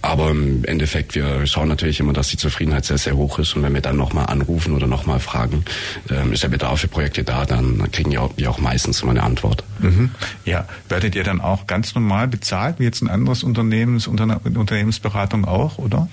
[0.02, 3.56] aber im Endeffekt, wir schauen natürlich immer, dass die Zufriedenheit sehr, sehr hoch ist.
[3.56, 5.66] Und wenn wir dann nochmal anrufen oder nochmal fragen,
[6.10, 9.24] ähm, ist der Bedarf für Projekte da, dann kriegen wir auch, auch meistens immer eine
[9.24, 9.64] Antwort.
[9.80, 10.12] Mhm.
[10.46, 15.78] Ja, werdet ihr dann auch ganz normal bezahlt, wie jetzt ein anderes Unternehmens, Unternehmensberatung auch,
[15.78, 16.08] oder?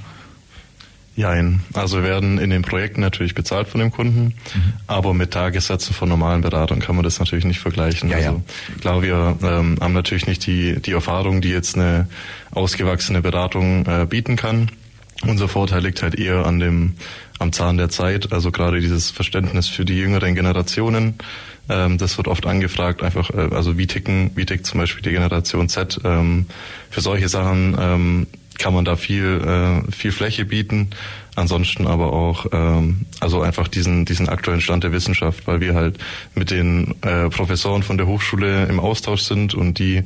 [1.16, 1.62] Jein.
[1.72, 4.72] Also wir werden in den Projekten natürlich bezahlt von dem Kunden, mhm.
[4.86, 8.10] aber mit Tagessätzen von normalen Beratern kann man das natürlich nicht vergleichen.
[8.10, 8.80] Ja, also ja.
[8.80, 12.06] klar, wir ähm, haben natürlich nicht die, die Erfahrung, die jetzt eine
[12.50, 14.70] ausgewachsene Beratung äh, bieten kann.
[15.22, 16.96] Unser Vorteil liegt halt eher an dem,
[17.38, 21.14] am Zahn der Zeit, also gerade dieses Verständnis für die jüngeren Generationen.
[21.70, 25.12] Ähm, das wird oft angefragt, einfach, äh, also wie ticken, wie tickt zum Beispiel die
[25.12, 25.98] Generation Z.
[26.04, 26.46] Ähm,
[26.90, 28.26] für solche Sachen ähm,
[28.58, 30.90] kann man da viel, äh, viel Fläche bieten.
[31.34, 35.98] Ansonsten aber auch, ähm, also einfach diesen, diesen aktuellen Stand der Wissenschaft, weil wir halt
[36.34, 40.04] mit den äh, Professoren von der Hochschule im Austausch sind und die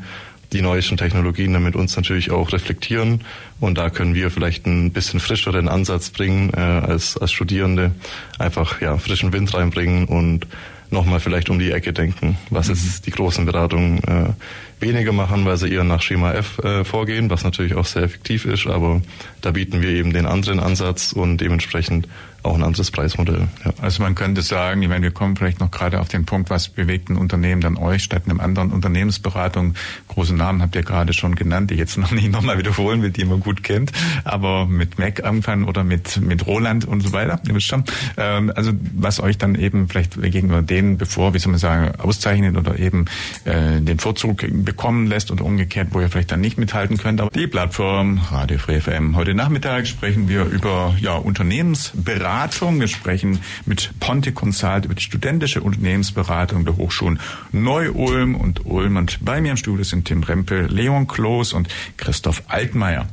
[0.53, 3.23] die neuesten Technologien dann mit uns natürlich auch reflektieren.
[3.61, 7.93] Und da können wir vielleicht ein bisschen frischeren Ansatz bringen äh, als, als Studierende.
[8.39, 10.47] Einfach ja frischen Wind reinbringen und
[10.91, 12.75] nochmal vielleicht um die Ecke denken, was mhm.
[12.75, 14.33] ist die großen Beratungen äh,
[14.81, 18.45] weniger machen, weil sie eher nach Schema F äh, vorgehen, was natürlich auch sehr effektiv
[18.45, 19.03] ist, aber
[19.41, 22.09] da bieten wir eben den anderen Ansatz und dementsprechend
[22.43, 23.49] auch ein anderes Preismodell.
[23.65, 23.73] Ja.
[23.81, 26.69] Also man könnte sagen, ich meine, wir kommen vielleicht noch gerade auf den Punkt, was
[26.69, 29.75] bewegt ein Unternehmen dann euch statt einem anderen Unternehmensberatung.
[30.09, 33.25] Große Namen habt ihr gerade schon genannt, die jetzt noch nicht nochmal wiederholen will, die
[33.25, 33.93] man gut kennt,
[34.25, 37.85] aber mit Mac anfangen oder mit, mit Roland und so weiter, ihr wisst schon.
[38.17, 42.57] Ähm, also was euch dann eben vielleicht gegenüber denen, bevor, wie soll man sagen, auszeichnet
[42.57, 43.07] oder eben
[43.45, 47.21] äh, den Vorzug bekommen lässt oder umgekehrt, wo ihr vielleicht dann nicht mithalten könnt.
[47.21, 49.17] Aber die Plattform Radio Free FM.
[49.17, 52.30] Heute Nachmittag sprechen wir über ja, Unternehmensberatung.
[52.31, 57.19] Wir sprechen mit Ponte Consult über die studentische Unternehmensberatung der Hochschulen
[57.51, 58.97] Neu-Ulm und Ulm.
[58.99, 61.67] Und bei mir im Studio sind Tim Rempel, Leon Kloß und
[61.97, 63.09] Christoph Altmaier.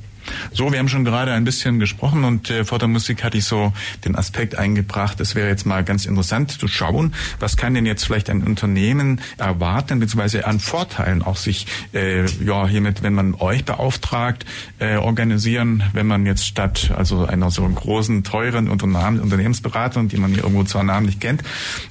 [0.51, 3.45] So, wir haben schon gerade ein bisschen gesprochen und äh, vor der Musik hatte ich
[3.45, 3.73] so
[4.05, 8.05] den Aspekt eingebracht, es wäre jetzt mal ganz interessant zu schauen, was kann denn jetzt
[8.05, 13.65] vielleicht ein Unternehmen erwarten, beziehungsweise an Vorteilen auch sich äh, ja hiermit, wenn man euch
[13.65, 14.45] beauftragt,
[14.79, 20.31] äh, organisieren, wenn man jetzt statt also einer so großen, teuren Unternehmen, Unternehmensberatung, die man
[20.31, 21.43] hier irgendwo zwar namentlich kennt,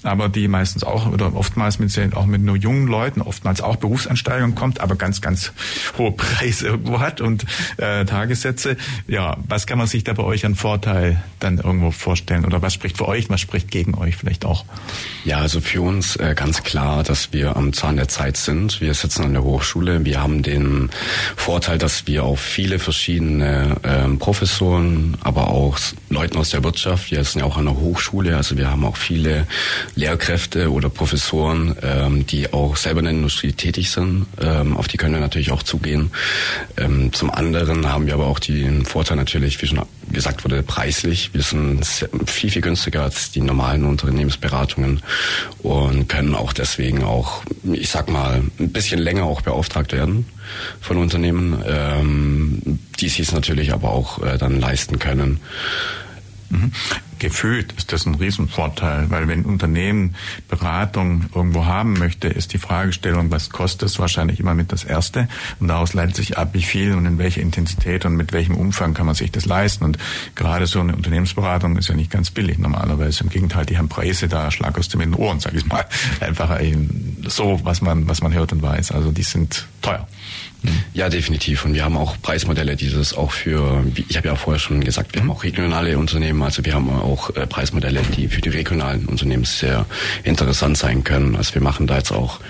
[0.03, 4.55] aber die meistens auch oder oftmals mit auch mit nur jungen Leuten, oftmals auch Berufsansteigern
[4.55, 5.53] kommt, aber ganz, ganz
[5.97, 7.45] hohe Preise irgendwo hat und
[7.79, 8.77] äh, Tagessätze.
[9.07, 12.45] Ja, was kann man sich da bei euch an Vorteil dann irgendwo vorstellen?
[12.45, 14.65] Oder was spricht für euch, was spricht gegen euch vielleicht auch?
[15.25, 18.81] Ja, also für uns äh, ganz klar, dass wir am Zahn der Zeit sind.
[18.81, 20.05] Wir sitzen an der Hochschule.
[20.05, 20.91] Wir haben den
[21.37, 27.23] Vorteil, dass wir auf viele verschiedene ähm, Professoren, aber auch Leuten aus der Wirtschaft, wir
[27.25, 29.47] sind ja auch an der Hochschule, also wir haben auch viele
[29.95, 34.27] Lehrkräfte oder Professoren, ähm, die auch selber in der Industrie tätig sind.
[34.41, 36.11] Ähm, auf die können wir natürlich auch zugehen.
[36.77, 41.35] Ähm, zum anderen haben wir aber auch den Vorteil natürlich, wie schon gesagt wurde, preislich.
[41.35, 41.85] Wir sind
[42.27, 45.03] viel, viel günstiger als die normalen Unternehmensberatungen
[45.59, 50.27] und können auch deswegen auch, ich sag mal, ein bisschen länger auch beauftragt werden
[50.81, 55.41] von Unternehmen, ähm, die sich natürlich aber auch äh, dann leisten können.
[56.51, 56.73] Mhm.
[57.19, 60.17] Gefühlt ist das ein Riesenvorteil, weil wenn ein Unternehmen
[60.49, 65.29] Beratung irgendwo haben möchte, ist die Fragestellung, was kostet es, wahrscheinlich immer mit das Erste.
[65.59, 68.93] Und daraus leitet sich ab, wie viel und in welcher Intensität und mit welchem Umfang
[68.93, 69.85] kann man sich das leisten.
[69.85, 69.99] Und
[70.35, 73.25] gerade so eine Unternehmensberatung ist ja nicht ganz billig normalerweise.
[73.25, 75.87] Im Gegenteil, die haben Preise da Schlag aus den Ohren, sag ich mal.
[76.21, 76.61] Einfach
[77.27, 78.93] so, was man, was man hört und weiß.
[78.93, 80.07] Also die sind teuer.
[80.95, 81.65] Ja, definitiv.
[81.65, 85.15] Und wir haben auch Preismodelle, die das auch für, ich habe ja vorher schon gesagt,
[85.15, 89.07] wir haben auch regionale Unternehmen, also wir haben auch äh, Preismodelle, die für die regionalen
[89.07, 89.87] Unternehmen sehr
[90.25, 91.37] interessant sein können.
[91.37, 92.41] Also wir machen da jetzt auch,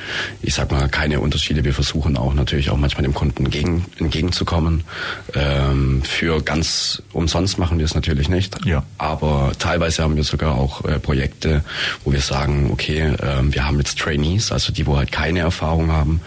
[0.42, 1.64] ich sag mal, keine Unterschiede.
[1.64, 4.84] Wir versuchen auch natürlich auch manchmal dem Kunden entgegen, entgegenzukommen.
[5.34, 8.64] Ähm, für ganz umsonst machen wir es natürlich nicht.
[8.64, 8.84] Ja.
[8.98, 11.64] Aber teilweise haben wir sogar auch äh, Projekte,
[12.04, 15.90] wo wir sagen, okay, äh, wir haben jetzt Trainees, also die, wo halt keine Erfahrung
[15.90, 16.20] haben.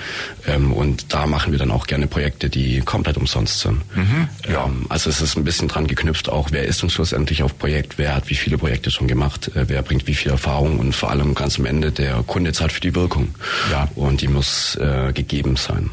[0.47, 3.81] Ähm, und da machen wir dann auch gerne Projekte, die komplett umsonst sind.
[3.95, 4.65] Mhm, ja.
[4.65, 7.97] Ähm, also es ist ein bisschen dran geknüpft auch, wer ist uns schlussendlich auf Projekt,
[7.97, 11.11] wer hat wie viele Projekte schon gemacht, äh, wer bringt wie viel Erfahrung und vor
[11.11, 13.35] allem ganz am Ende der Kunde zahlt für die Wirkung.
[13.71, 13.87] Ja.
[13.95, 15.89] Und die muss äh, gegeben sein.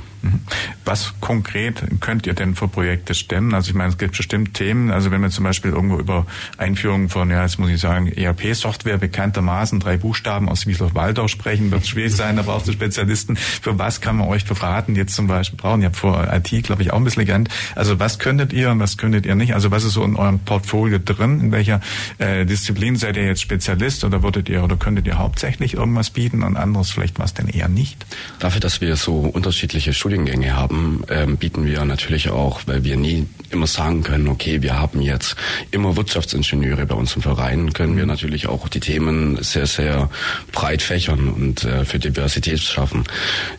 [0.84, 3.54] Was konkret könnt ihr denn für Projekte stemmen?
[3.54, 6.26] Also ich meine, es gibt bestimmt Themen, also wenn wir zum Beispiel irgendwo über
[6.58, 11.86] Einführung von, ja, jetzt muss ich sagen, ERP-Software bekanntermaßen drei Buchstaben aus Wiesloch-Waldau sprechen, wird
[11.86, 13.36] schwierig sein, da brauchst du Spezialisten.
[13.36, 15.82] Für was kann man euch beraten jetzt zum Beispiel brauchen?
[15.82, 17.48] Ihr habt vor IT, glaube ich, auch ein bisschen gelernt.
[17.74, 19.54] Also was könntet ihr und was könntet ihr nicht?
[19.54, 21.40] Also was ist so in eurem Portfolio drin?
[21.40, 21.80] In welcher
[22.18, 26.42] äh, Disziplin seid ihr jetzt Spezialist oder würdet ihr oder könntet ihr hauptsächlich irgendwas bieten
[26.42, 28.06] und anderes vielleicht was denn eher nicht?
[28.38, 32.96] Dafür, dass wir so unterschiedliche Studien Studiengänge haben, ähm, bieten wir natürlich auch, weil wir
[32.96, 35.36] nie immer sagen können, okay, wir haben jetzt
[35.70, 40.08] immer Wirtschaftsingenieure bei uns im Verein, können wir natürlich auch die Themen sehr, sehr
[40.52, 43.04] breit fächern und äh, für Diversität schaffen.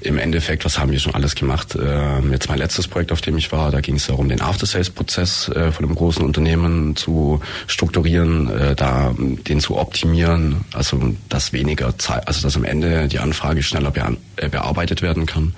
[0.01, 1.75] Im Endeffekt, was haben wir schon alles gemacht?
[1.75, 5.49] Äh, jetzt mein letztes Projekt, auf dem ich war, da ging es darum, den After-Sales-Prozess
[5.49, 11.97] äh, von einem großen Unternehmen zu strukturieren, äh, da den zu optimieren, also dass weniger
[11.97, 13.93] Zeit, also dass am Ende die Anfrage schneller
[14.35, 15.53] äh, bearbeitet werden kann.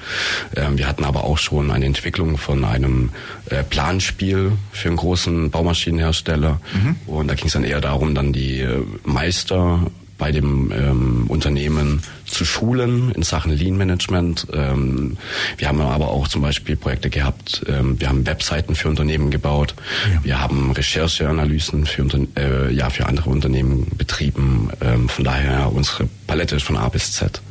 [0.55, 3.09] Ähm, wir hatten aber auch schon eine Entwicklung von einem
[3.49, 6.61] äh, Planspiel für einen großen Baumaschinenhersteller.
[6.73, 6.95] Mhm.
[7.05, 9.81] Und da ging es dann eher darum, dann die äh, Meister
[10.17, 14.47] bei dem ähm, Unternehmen zu schulen in Sachen Lean Management.
[14.53, 15.17] Ähm,
[15.57, 17.61] wir haben aber auch zum Beispiel Projekte gehabt.
[17.67, 19.75] Ähm, wir haben Webseiten für Unternehmen gebaut.
[20.13, 20.23] Ja.
[20.23, 24.69] Wir haben Rechercheanalysen für, äh, ja, für andere Unternehmen betrieben.
[24.79, 27.41] Ähm, von daher unsere Palette ist von A bis Z.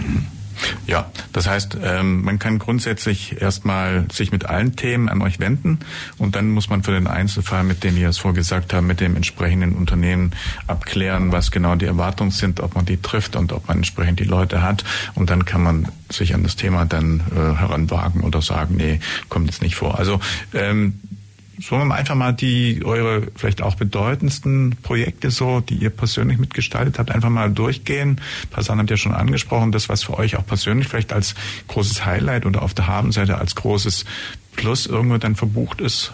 [0.00, 0.26] Mhm.
[0.86, 5.78] Ja, das heißt, ähm, man kann grundsätzlich erstmal sich mit allen Themen an euch wenden
[6.18, 9.16] und dann muss man für den Einzelfall, mit dem ihr es vorgesagt habt, mit dem
[9.16, 10.32] entsprechenden Unternehmen
[10.66, 14.24] abklären, was genau die Erwartungen sind, ob man die trifft und ob man entsprechend die
[14.24, 18.76] Leute hat und dann kann man sich an das Thema dann äh, heranwagen oder sagen,
[18.76, 19.98] nee, kommt jetzt nicht vor.
[19.98, 20.20] Also
[20.54, 21.00] ähm,
[21.60, 26.98] sollen wir einfach mal die eure vielleicht auch bedeutendsten Projekte so, die ihr persönlich mitgestaltet
[26.98, 28.20] habt, einfach mal durchgehen.
[28.50, 31.34] Passan habt ihr schon angesprochen, das was für euch auch persönlich vielleicht als
[31.68, 34.04] großes Highlight oder auf der Habenseite als großes
[34.54, 36.12] Plus irgendwo dann verbucht ist.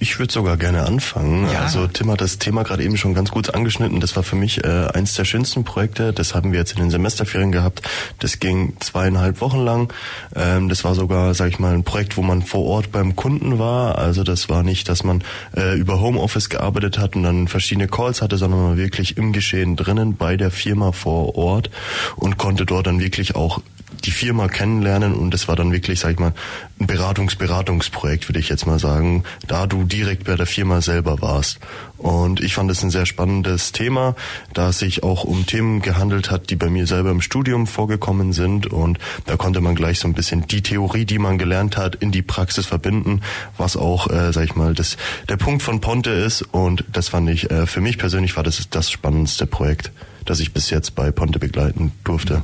[0.00, 1.50] Ich würde sogar gerne anfangen.
[1.50, 1.62] Ja.
[1.62, 3.98] Also Tim hat das Thema gerade eben schon ganz gut angeschnitten.
[3.98, 6.12] Das war für mich äh, eins der schönsten Projekte.
[6.12, 7.82] Das haben wir jetzt in den Semesterferien gehabt.
[8.20, 9.92] Das ging zweieinhalb Wochen lang.
[10.36, 13.58] Ähm, das war sogar, sag ich mal, ein Projekt, wo man vor Ort beim Kunden
[13.58, 13.98] war.
[13.98, 15.24] Also das war nicht, dass man
[15.56, 19.74] äh, über Homeoffice gearbeitet hat und dann verschiedene Calls hatte, sondern man wirklich im Geschehen
[19.74, 21.70] drinnen bei der Firma vor Ort
[22.14, 23.60] und konnte dort dann wirklich auch
[24.04, 26.32] die Firma kennenlernen und das war dann wirklich, sag ich mal,
[26.80, 31.58] ein Beratungs-Beratungsprojekt, würde ich jetzt mal sagen, da du direkt bei der Firma selber warst.
[31.98, 34.14] Und ich fand es ein sehr spannendes Thema,
[34.54, 38.32] da es sich auch um Themen gehandelt hat, die bei mir selber im Studium vorgekommen
[38.32, 38.68] sind.
[38.68, 42.12] Und da konnte man gleich so ein bisschen die Theorie, die man gelernt hat, in
[42.12, 43.22] die Praxis verbinden,
[43.56, 44.96] was auch, äh, sag ich mal, das,
[45.28, 46.42] der Punkt von Ponte ist.
[46.42, 49.90] Und das fand ich, äh, für mich persönlich war das das spannendste Projekt
[50.28, 52.42] das ich bis jetzt bei Ponte begleiten durfte.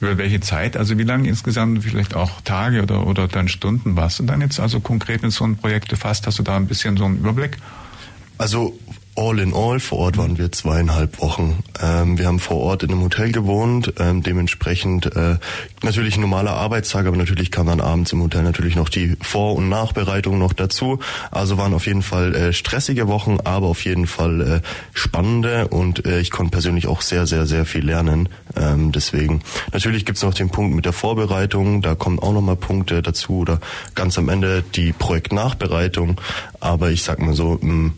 [0.00, 4.18] Über welche Zeit, also wie lange insgesamt, vielleicht auch Tage oder, oder dann Stunden warst
[4.18, 6.26] du dann jetzt also konkret in so ein Projekt gefasst?
[6.26, 7.58] Hast du da ein bisschen so einen Überblick?
[8.38, 8.78] Also
[9.16, 11.62] all in all, vor Ort waren wir zweieinhalb Wochen.
[11.82, 15.36] Ähm, wir haben vor Ort in einem Hotel gewohnt, ähm, dementsprechend äh,
[15.82, 19.54] natürlich ein normaler Arbeitstag, aber natürlich kam dann abends im Hotel natürlich noch die Vor-
[19.54, 20.98] und Nachbereitung noch dazu.
[21.30, 24.60] Also waren auf jeden Fall äh, stressige Wochen, aber auf jeden Fall äh,
[24.92, 28.28] spannende und äh, ich konnte persönlich auch sehr, sehr, sehr viel lernen.
[28.54, 29.42] Ähm, deswegen,
[29.72, 33.60] natürlich gibt's noch den Punkt mit der Vorbereitung, da kommen auch nochmal Punkte dazu oder
[33.94, 36.20] ganz am Ende die Projektnachbereitung.
[36.60, 37.92] Aber ich sag mal so, mh,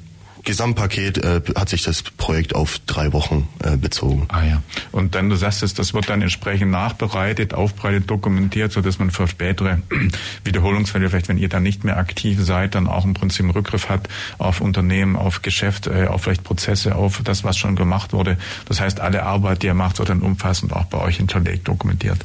[0.44, 4.26] Gesamtpaket äh, hat sich das Projekt auf drei Wochen äh, bezogen.
[4.28, 4.62] Ah ja.
[4.92, 9.10] Und dann, du sagst es, das wird dann entsprechend nachbereitet, aufbereitet, dokumentiert, so dass man
[9.10, 9.78] für spätere
[10.44, 13.88] Wiederholungsfälle, vielleicht wenn ihr dann nicht mehr aktiv seid, dann auch im Prinzip einen Rückgriff
[13.88, 14.08] hat
[14.38, 18.38] auf Unternehmen, auf Geschäft, äh, auf vielleicht Prozesse, auf das, was schon gemacht wurde.
[18.66, 22.18] Das heißt, alle Arbeit, die ihr macht, wird dann umfassend auch bei euch hinterlegt, dokumentiert.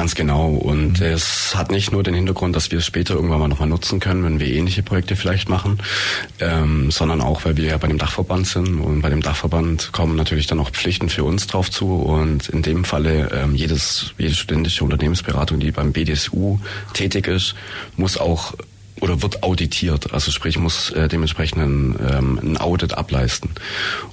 [0.00, 0.48] Ganz genau.
[0.48, 1.06] Und mhm.
[1.08, 4.24] es hat nicht nur den Hintergrund, dass wir es später irgendwann mal nochmal nutzen können,
[4.24, 5.78] wenn wir ähnliche Projekte vielleicht machen,
[6.38, 8.80] ähm, sondern auch, weil wir ja bei dem Dachverband sind.
[8.80, 11.96] Und bei dem Dachverband kommen natürlich dann auch Pflichten für uns drauf zu.
[11.96, 16.58] Und in dem Falle ähm, jedes, jede studentische Unternehmensberatung, die beim BDSU
[16.94, 17.54] tätig ist,
[17.98, 18.54] muss auch
[19.00, 23.50] oder wird auditiert, also sprich muss äh, dementsprechend ein, ähm, ein Audit ableisten.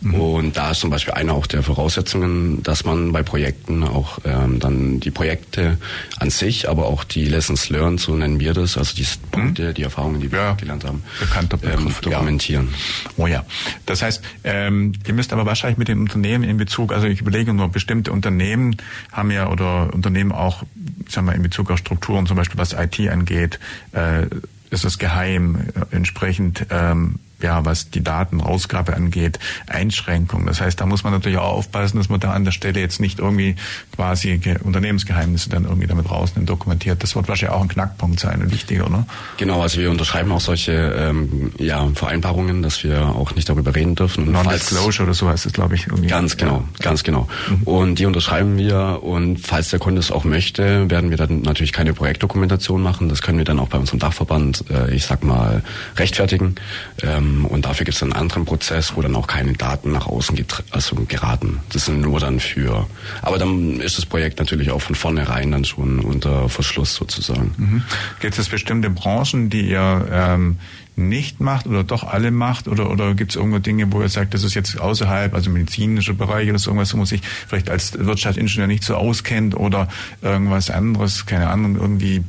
[0.02, 0.14] Mhm.
[0.16, 4.60] Und da ist zum Beispiel eine auch der Voraussetzungen, dass man bei Projekten auch ähm,
[4.60, 5.78] dann die Projekte
[6.20, 9.32] an sich, aber auch die Lessons learned, so nennen wir das, also die mhm.
[9.32, 12.70] Punkte, die Erfahrungen, die wir ja, gelernt haben, bekannter Begriff, ähm, dokumentieren.
[12.74, 13.12] Ja.
[13.18, 13.46] Oh ja.
[13.86, 17.54] Das heißt, ähm, ihr müsst aber wahrscheinlich mit den Unternehmen in Bezug, also ich überlege
[17.54, 18.78] nur, bestimmte Unternehmen
[19.12, 20.64] haben ja oder Unternehmen auch,
[21.10, 23.60] sagen wir, in Bezug auf Strukturen, zum Beispiel was IT angeht,
[23.92, 24.28] äh,
[24.70, 30.48] ist es geheim, äh, entsprechend ähm, ja, was die Datenausgabe angeht, Einschränkungen.
[30.48, 33.00] Das heißt, da muss man natürlich auch aufpassen, dass man da an der Stelle jetzt
[33.00, 33.56] nicht irgendwie
[33.96, 37.04] quasi Unternehmensgeheimnisse dann irgendwie damit rausnimmt, dokumentiert.
[37.04, 39.06] Das wird wahrscheinlich auch ein Knackpunkt sein, ein wichtiger, oder?
[39.38, 43.96] Genau, also wir unterschreiben auch solche ähm, ja, Vereinbarungen, dass wir auch nicht darüber reden
[43.96, 44.32] dürfen.
[44.32, 45.88] Non-Disclosure oder so heißt es, glaube ich.
[45.88, 46.08] Irgendwie.
[46.08, 46.84] Ganz genau, ja.
[46.84, 47.28] ganz genau.
[47.50, 47.64] Mhm.
[47.64, 51.72] Und die unterschreiben wir und falls der Kunde es auch möchte, werden wir dann natürlich
[51.72, 53.10] keine Projektdokumentation machen.
[53.10, 55.62] Das können wir dann auch bei unserem Dachverband, äh, ich sag mal,
[55.98, 56.56] rechtfertigen.
[57.04, 60.38] Ähm, und dafür gibt es einen anderen Prozess, wo dann auch keine Daten nach außen
[60.72, 61.60] also geraten.
[61.74, 62.88] Das sind nur dann für.
[63.22, 67.54] Aber dann ist das Projekt natürlich auch von vornherein dann schon unter Verschluss sozusagen.
[67.58, 67.84] Mhm.
[68.20, 70.58] Gibt es bestimmte Branchen, die ihr ähm,
[70.98, 74.34] nicht macht oder doch alle macht oder oder gibt es irgendwo Dinge, wo ihr sagt,
[74.34, 77.98] das ist jetzt außerhalb, also medizinische Bereiche oder so irgendwas, wo man sich vielleicht als
[77.98, 79.88] Wirtschaftsingenieur nicht so auskennt oder
[80.24, 82.24] irgendwas anderes, keine Ahnung, irgendwie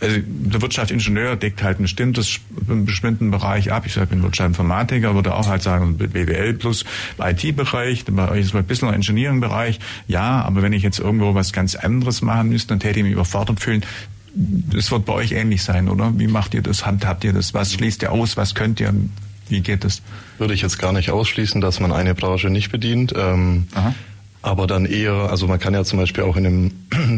[0.00, 3.84] also der Wirtschaftsingenieur deckt halt ein bestimmtes, einen bestimmten Bereich ab.
[3.86, 6.84] Ich bin Wirtschaftsinformatiker, würde auch halt sagen BWL plus
[7.18, 9.78] IT-Bereich, bei euch ist ein bisschen ein Engineering-Bereich.
[10.08, 13.12] Ja, aber wenn ich jetzt irgendwo was ganz anderes machen müsste, dann täte ich mich
[13.12, 13.84] überfordert fühlen.
[14.34, 16.12] Das wird bei euch ähnlich sein, oder?
[16.18, 16.84] Wie macht ihr das?
[16.84, 17.54] Handhabt ihr das?
[17.54, 18.36] Was schließt ihr aus?
[18.36, 18.92] Was könnt ihr?
[19.48, 20.02] Wie geht das?
[20.38, 23.14] Würde ich jetzt gar nicht ausschließen, dass man eine Branche nicht bedient.
[23.16, 23.94] Ähm, Aha
[24.44, 26.72] aber dann eher, also man kann ja zum Beispiel auch in einem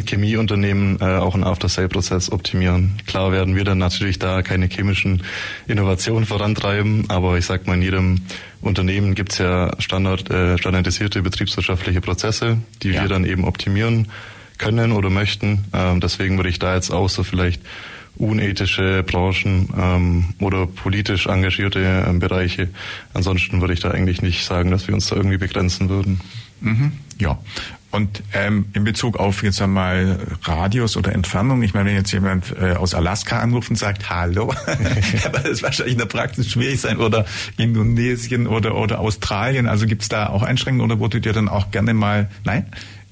[0.06, 2.92] Chemieunternehmen äh, auch einen After-Sale-Prozess optimieren.
[3.08, 5.24] Klar werden wir dann natürlich da keine chemischen
[5.66, 8.20] Innovationen vorantreiben, aber ich sag mal, in jedem
[8.60, 13.02] Unternehmen gibt's ja Standard, äh, standardisierte betriebswirtschaftliche Prozesse, die ja.
[13.02, 14.06] wir dann eben optimieren
[14.58, 15.64] können oder möchten.
[15.72, 17.60] Ähm, deswegen würde ich da jetzt auch so vielleicht
[18.14, 22.68] unethische Branchen ähm, oder politisch engagierte ähm, Bereiche.
[23.14, 26.20] Ansonsten würde ich da eigentlich nicht sagen, dass wir uns da irgendwie begrenzen würden.
[26.60, 26.92] Mhm.
[27.18, 27.38] Ja.
[27.92, 32.54] Und ähm, in Bezug auf jetzt einmal Radius oder Entfernung, ich meine, wenn jetzt jemand
[32.60, 34.52] äh, aus Alaska anruft und sagt Hallo,
[35.24, 37.24] aber das wahrscheinlich in der Praxis schwierig sein oder
[37.56, 39.66] Indonesien oder oder Australien.
[39.66, 42.66] Also gibt es da auch Einschränkungen oder würdet ihr dann auch gerne mal Nein?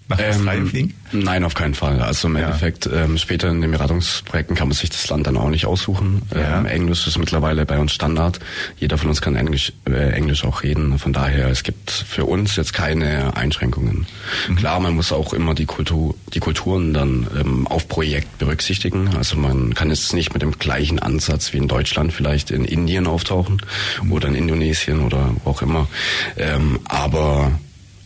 [0.08, 0.92] Nach ähm?
[1.12, 2.02] Nein, auf keinen Fall.
[2.02, 2.44] Also im ja.
[2.44, 6.22] Endeffekt, ähm, später in den Beratungsprojekten kann man sich das Land dann auch nicht aussuchen.
[6.34, 6.58] Ja.
[6.58, 8.40] Ähm, Englisch ist mittlerweile bei uns Standard.
[8.76, 10.98] Jeder von uns kann Englisch, äh, Englisch auch reden.
[10.98, 14.06] Von daher, es gibt für uns jetzt keine Einschränkungen.
[14.48, 14.56] Mhm.
[14.56, 19.16] Klar, man muss auch immer die Kultur, die Kulturen dann ähm, auf Projekt berücksichtigen.
[19.16, 23.06] Also man kann jetzt nicht mit dem gleichen Ansatz wie in Deutschland vielleicht in Indien
[23.06, 23.62] auftauchen
[24.02, 24.12] mhm.
[24.12, 25.88] oder in Indonesien oder wo auch immer.
[26.36, 27.52] Ähm, aber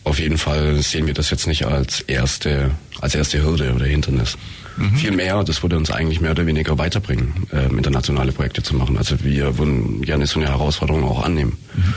[0.03, 2.71] auf jeden Fall sehen wir das jetzt nicht als erste,
[3.01, 4.37] als erste Hürde oder Hindernis.
[4.77, 4.95] Mhm.
[4.95, 8.97] Vielmehr, das würde uns eigentlich mehr oder weniger weiterbringen, äh, internationale Projekte zu machen.
[8.97, 11.57] Also wir würden gerne so eine Herausforderung auch annehmen.
[11.75, 11.93] Mhm.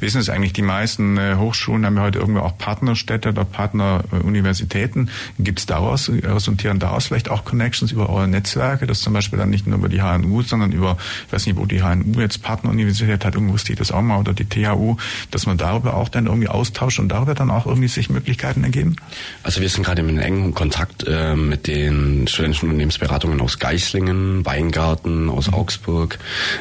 [0.00, 5.10] Wissen es eigentlich, die meisten äh, Hochschulen haben ja heute irgendwie auch Partnerstädte oder Partneruniversitäten.
[5.38, 9.50] Gibt es daraus, resultieren daraus vielleicht auch Connections über eure Netzwerke, das zum Beispiel dann
[9.50, 13.24] nicht nur über die HNU, sondern über, ich weiß nicht, wo die HNU jetzt Partneruniversität
[13.24, 14.96] hat, irgendwo steht das auch mal, oder die THU,
[15.30, 18.96] dass man darüber auch dann irgendwie austauscht und darüber dann auch irgendwie sich Möglichkeiten ergeben?
[19.42, 25.28] Also wir sind gerade in engem Kontakt äh, mit den studentischen Unternehmensberatungen aus Geislingen, Weingarten,
[25.28, 25.54] aus mhm.
[25.54, 26.18] Augsburg.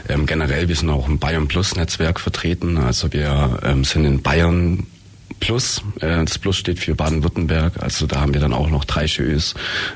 [0.10, 4.22] Ähm, generell, wir sind auch im Bayern Plus Netzwerk vertreten, also wir ähm, sind in
[4.22, 4.86] Bayern
[5.40, 5.82] Plus.
[6.02, 7.82] Äh, das Plus steht für Baden-Württemberg.
[7.82, 9.54] Also da haben wir dann auch noch drei SCHÖs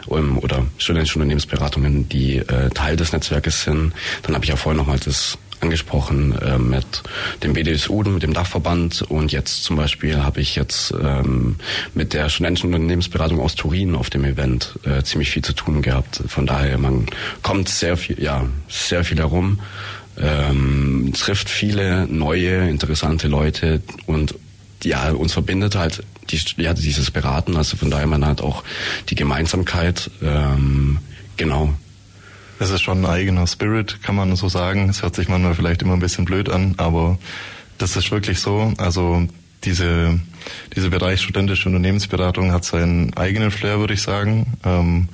[0.09, 3.93] ähm, oder studentische Unternehmensberatungen, die äh, Teil des Netzwerkes sind.
[4.23, 7.03] Dann habe ich ja vorhin nochmal das angesprochen äh, mit
[7.43, 11.57] dem BDSU, mit dem Dachverband und jetzt zum Beispiel habe ich jetzt ähm,
[11.93, 16.23] mit der studentischen Unternehmensberatung aus Turin auf dem Event äh, ziemlich viel zu tun gehabt.
[16.27, 17.07] Von daher, man
[17.41, 19.59] kommt sehr viel, ja, sehr viel herum
[20.21, 24.35] ähm, trifft viele neue, interessante Leute und
[24.83, 28.63] ja, uns verbindet halt die, ja, dieses Beraten, also von daher man hat auch
[29.09, 30.99] die Gemeinsamkeit, ähm,
[31.37, 31.73] genau.
[32.59, 34.89] Das ist schon ein eigener Spirit, kann man so sagen.
[34.89, 37.17] Es hört sich manchmal vielleicht immer ein bisschen blöd an, aber
[37.77, 38.73] das ist wirklich so.
[38.77, 39.25] Also
[39.63, 40.19] diese,
[40.75, 44.57] diese Bereich studentische Unternehmensberatung hat seinen eigenen Flair, würde ich sagen.
[44.65, 45.07] Ähm,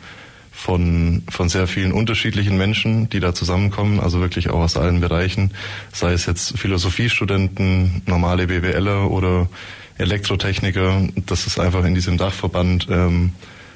[0.55, 5.51] von, von sehr vielen unterschiedlichen Menschen, die da zusammenkommen, also wirklich auch aus allen Bereichen,
[5.91, 9.49] sei es jetzt Philosophiestudenten, normale BWLer oder
[9.97, 11.09] Elektrotechniker.
[11.25, 13.31] Das ist einfach in diesem Dachverband ähm,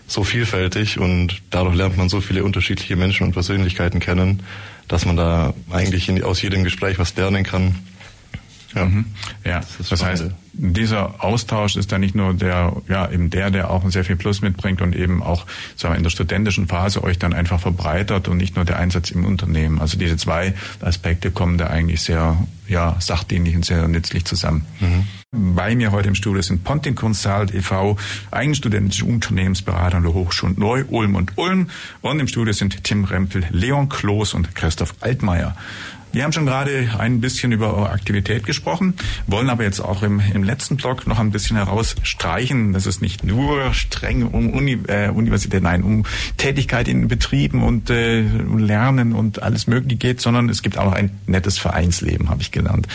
[0.08, 4.42] so vielfältig und dadurch lernt man so viele unterschiedliche Menschen und Persönlichkeiten kennen,
[4.88, 7.76] dass man da eigentlich in, aus jedem Gespräch was lernen kann.
[8.76, 9.06] Ja, mhm.
[9.44, 9.62] ja.
[9.78, 13.90] das, das heißt, dieser Austausch ist dann nicht nur der, ja, eben der, der auch
[13.90, 15.46] sehr viel Plus mitbringt und eben auch,
[15.76, 19.12] sagen wir, in der studentischen Phase euch dann einfach verbreitert und nicht nur der Einsatz
[19.12, 19.80] im Unternehmen.
[19.80, 24.66] Also diese zwei Aspekte kommen da eigentlich sehr, ja, sachdienlich und sehr nützlich zusammen.
[24.80, 25.08] Mhm.
[25.32, 27.98] Bei mir heute im Studio sind Ponting Consult e.V.,
[28.32, 31.70] eigenstudentische Unternehmensberater der Hochschule Neu, Ulm und Ulm.
[32.02, 35.56] Und im Studio sind Tim Rempel, Leon Kloß und Christoph Altmaier.
[36.12, 38.96] Wir haben schon gerade ein bisschen über eure Aktivität gesprochen,
[39.28, 43.24] wollen aber jetzt auch im, im letzten Blog noch ein bisschen herausstreichen, dass es nicht
[43.24, 46.06] nur streng um Uni, äh, Universität, nein, um
[46.38, 51.12] Tätigkeit in Betrieben und äh, Lernen und alles Mögliche geht, sondern es gibt auch ein
[51.28, 52.88] nettes Vereinsleben, habe ich gelernt.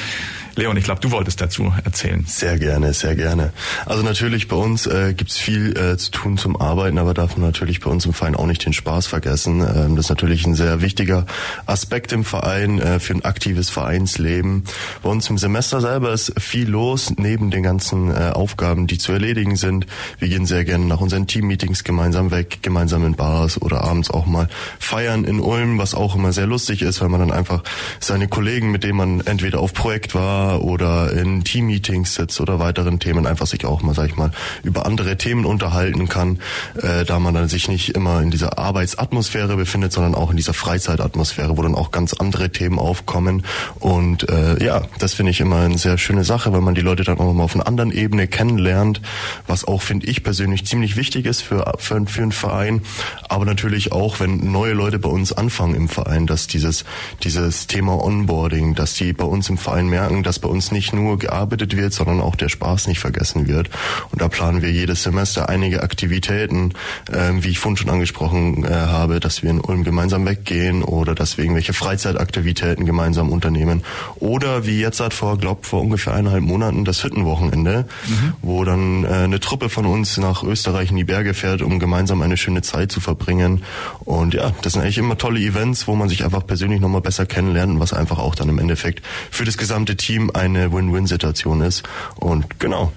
[0.57, 2.25] Leon, ich glaube, du wolltest dazu erzählen.
[2.29, 3.53] Sehr gerne, sehr gerne.
[3.87, 7.47] Also natürlich bei uns äh, gibt's viel äh, zu tun zum Arbeiten, aber darf man
[7.47, 9.61] natürlich bei uns im Verein auch nicht den Spaß vergessen.
[9.61, 11.27] Ähm, das ist natürlich ein sehr wichtiger
[11.67, 14.65] Aspekt im Verein äh, für ein aktives Vereinsleben.
[15.03, 19.11] Bei uns im Semester selber ist viel los, neben den ganzen äh, Aufgaben, die zu
[19.11, 19.87] erledigen sind.
[20.21, 24.27] Wir gehen sehr gerne nach unseren Teammeetings gemeinsam weg, gemeinsam in Bars oder abends auch
[24.27, 24.49] mal
[24.79, 27.65] feiern in Ulm, was auch immer sehr lustig ist, weil man dann einfach
[27.99, 32.99] seine Kollegen, mit denen man entweder auf Projekt war, oder in Teammeetings sitzt oder weiteren
[32.99, 34.31] Themen einfach sich auch mal, sag ich mal,
[34.63, 36.39] über andere Themen unterhalten kann,
[36.81, 40.55] äh, da man dann sich nicht immer in dieser Arbeitsatmosphäre befindet, sondern auch in dieser
[40.55, 43.45] Freizeitatmosphäre, wo dann auch ganz andere Themen aufkommen.
[43.81, 47.05] Und äh, ja, das finde ich immer eine sehr schöne Sache, weil man die Leute
[47.05, 49.01] dann auch mal auf einer anderen Ebene kennenlernt,
[49.47, 52.83] was auch, finde ich persönlich, ziemlich wichtig ist für, für, für einen Verein.
[53.29, 56.85] Aber natürlich auch, wenn neue Leute bei uns anfangen im Verein, dass dieses,
[57.23, 60.93] dieses Thema Onboarding, dass die bei uns im Verein merken, dass dass bei uns nicht
[60.93, 63.71] nur gearbeitet wird, sondern auch der Spaß nicht vergessen wird.
[64.11, 66.73] Und da planen wir jedes Semester einige Aktivitäten,
[67.09, 71.15] äh, wie ich vorhin schon angesprochen äh, habe, dass wir in Ulm gemeinsam weggehen oder
[71.15, 73.85] dass wir irgendwelche Freizeitaktivitäten gemeinsam unternehmen.
[74.17, 78.33] Oder wie jetzt hat vor, glaub, vor ungefähr eineinhalb Monaten das Hüttenwochenende, mhm.
[78.43, 82.23] wo dann äh, eine Truppe von uns nach Österreich in die Berge fährt, um gemeinsam
[82.23, 83.63] eine schöne Zeit zu verbringen.
[84.01, 87.25] Und ja, das sind eigentlich immer tolle Events, wo man sich einfach persönlich nochmal besser
[87.25, 91.61] kennenlernt und was einfach auch dann im Endeffekt für das gesamte Team Team eine Win-Win-Situation
[91.61, 91.83] ist.
[92.17, 92.93] Und genau.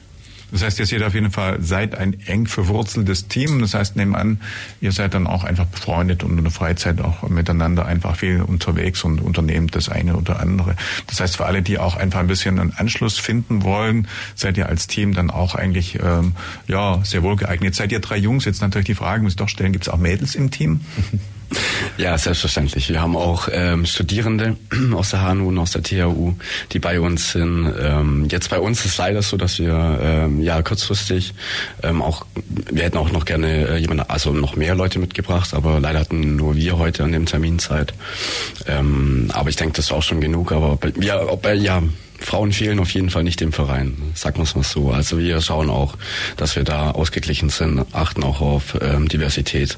[0.50, 3.60] Das heißt, ihr seid auf jeden Fall, seid ein eng verwurzeltes Team.
[3.60, 4.40] Das heißt, nehmen an,
[4.80, 9.04] ihr seid dann auch einfach befreundet und in der Freizeit auch miteinander einfach viel unterwegs
[9.04, 10.78] und unternehmt das eine oder andere.
[11.08, 14.70] Das heißt, für alle, die auch einfach ein bisschen einen Anschluss finden wollen, seid ihr
[14.70, 16.34] als Team dann auch eigentlich ähm,
[16.66, 17.76] ja sehr wohl geeignet.
[17.76, 18.46] Seid ihr drei Jungs?
[18.46, 20.80] Jetzt natürlich die Frage, muss ich doch stellen, gibt es auch Mädels im Team?
[21.98, 22.90] Ja, selbstverständlich.
[22.90, 24.58] Wir haben auch ähm, Studierende
[24.94, 26.34] aus der HNU und aus der THU,
[26.72, 27.74] die bei uns sind.
[27.80, 31.34] Ähm, jetzt bei uns ist leider so, dass wir ähm, ja kurzfristig
[31.84, 32.26] ähm, auch,
[32.72, 36.36] wir hätten auch noch gerne äh, jemanden, also noch mehr Leute mitgebracht, aber leider hatten
[36.36, 37.94] nur wir heute an dem Termin Zeit.
[38.68, 40.52] Ähm, aber ich denke, das ist auch schon genug.
[40.52, 41.82] Aber ja, ob, ja,
[42.20, 44.92] Frauen fehlen auf jeden Fall nicht im Verein, sagen wir es mal so.
[44.92, 45.96] Also wir schauen auch,
[46.36, 49.78] dass wir da ausgeglichen sind, achten auch auf ähm, Diversität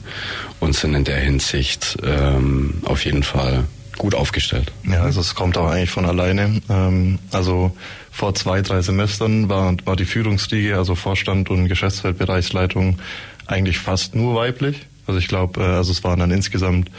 [0.59, 3.65] und sind in der Hinsicht ähm, auf jeden Fall
[3.97, 4.71] gut aufgestellt.
[4.89, 6.61] Ja, also es kommt auch eigentlich von alleine.
[6.69, 7.75] Ähm, also
[8.11, 12.99] vor zwei, drei Semestern war, war die Führungsriege, also Vorstand und Geschäftsfeldbereichsleitung,
[13.45, 14.87] eigentlich fast nur weiblich.
[15.05, 16.89] Also ich glaube, äh, also es waren dann insgesamt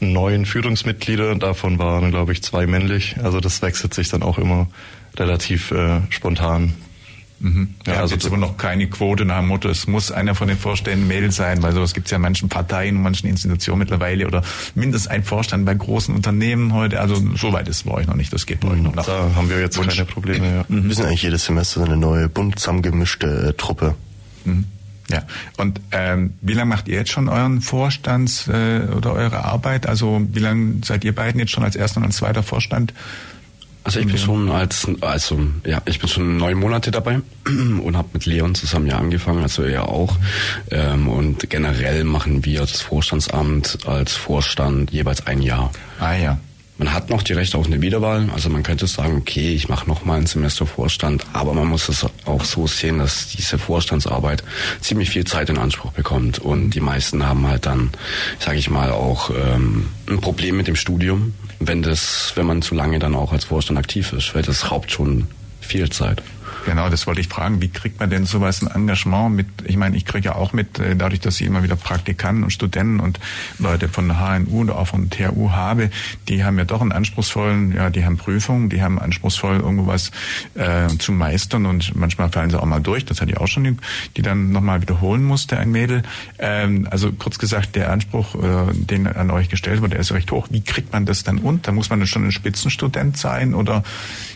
[0.00, 3.16] neun Führungsmitglieder, davon waren, glaube ich, zwei männlich.
[3.22, 4.68] Also das wechselt sich dann auch immer
[5.16, 6.74] relativ äh, spontan.
[7.40, 7.74] Mhm.
[7.86, 10.48] Ja, ja, also jetzt aber noch keine Quote nach dem Motto, es muss einer von
[10.48, 13.78] den Vorständen Mädel sein, weil sowas gibt es ja in manchen Parteien und manchen Institutionen
[13.78, 14.42] mittlerweile oder
[14.74, 17.00] mindestens ein Vorstand bei großen Unternehmen heute.
[17.00, 19.06] Also so weit ist es bei euch noch nicht, das geht bei euch noch nach.
[19.06, 19.94] Da haben wir jetzt Wunsch.
[19.94, 20.46] keine Probleme.
[20.46, 20.64] Ja.
[20.68, 20.88] Mhm.
[20.88, 23.94] Wir sind eigentlich jedes Semester eine neue, bunt zusammengemischte äh, Truppe.
[24.44, 24.64] Mhm.
[25.10, 25.22] Ja,
[25.56, 29.86] und ähm, wie lange macht ihr jetzt schon euren Vorstands äh, oder eure Arbeit?
[29.86, 32.92] Also wie lange seid ihr beiden jetzt schon als erster und als zweiter Vorstand?
[33.84, 38.08] Also ich bin schon als also ja ich bin schon neun Monate dabei und habe
[38.12, 40.16] mit Leon zusammen ja angefangen, also er auch.
[40.70, 45.72] Ähm, und generell machen wir das Vorstandsamt als Vorstand jeweils ein Jahr.
[46.00, 46.38] Ah ja.
[46.78, 49.88] Man hat noch die Rechte auf eine Wiederwahl, also man könnte sagen, okay, ich mache
[49.88, 54.44] noch mal ein Semester Vorstand, aber man muss es auch so sehen, dass diese Vorstandsarbeit
[54.80, 56.38] ziemlich viel Zeit in Anspruch bekommt.
[56.38, 57.90] Und die meisten haben halt dann,
[58.38, 62.76] sage ich mal, auch ähm, ein Problem mit dem Studium, wenn das, wenn man zu
[62.76, 65.26] lange dann auch als Vorstand aktiv ist, weil das raubt schon
[65.60, 66.22] viel Zeit.
[66.68, 67.62] Genau, das wollte ich fragen.
[67.62, 69.46] Wie kriegt man denn sowas ein Engagement mit?
[69.64, 72.50] Ich meine, ich kriege ja auch mit, äh, dadurch, dass ich immer wieder Praktikanten und
[72.50, 73.18] Studenten und
[73.58, 75.88] Leute von der HNU oder auch von THU habe,
[76.28, 80.10] die haben ja doch einen anspruchsvollen, ja, die haben Prüfungen, die haben anspruchsvoll irgendwas
[80.56, 83.06] äh, zu meistern und manchmal fallen sie auch mal durch.
[83.06, 83.76] Das hatte ich auch schon, die,
[84.18, 86.02] die dann nochmal wiederholen musste, ein Mädel.
[86.38, 90.30] Ähm, also kurz gesagt, der Anspruch, äh, den an euch gestellt wird, der ist recht
[90.32, 90.48] hoch.
[90.50, 91.72] Wie kriegt man das dann unter?
[91.72, 93.82] Muss man dann schon ein Spitzenstudent sein oder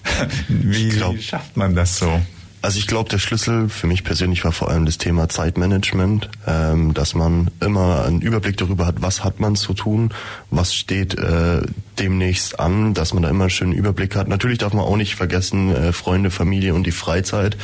[0.49, 2.22] wie, glaub, wie schafft man das so?
[2.63, 6.95] Also ich glaube, der Schlüssel für mich persönlich war vor allem das Thema Zeitmanagement, ähm,
[6.95, 10.15] dass man immer einen Überblick darüber hat, was hat man zu tun,
[10.49, 11.63] was steht äh,
[11.99, 14.29] demnächst an, dass man da immer einen schönen Überblick hat.
[14.29, 17.57] Natürlich darf man auch nicht vergessen, äh, Freunde, Familie und die Freizeit.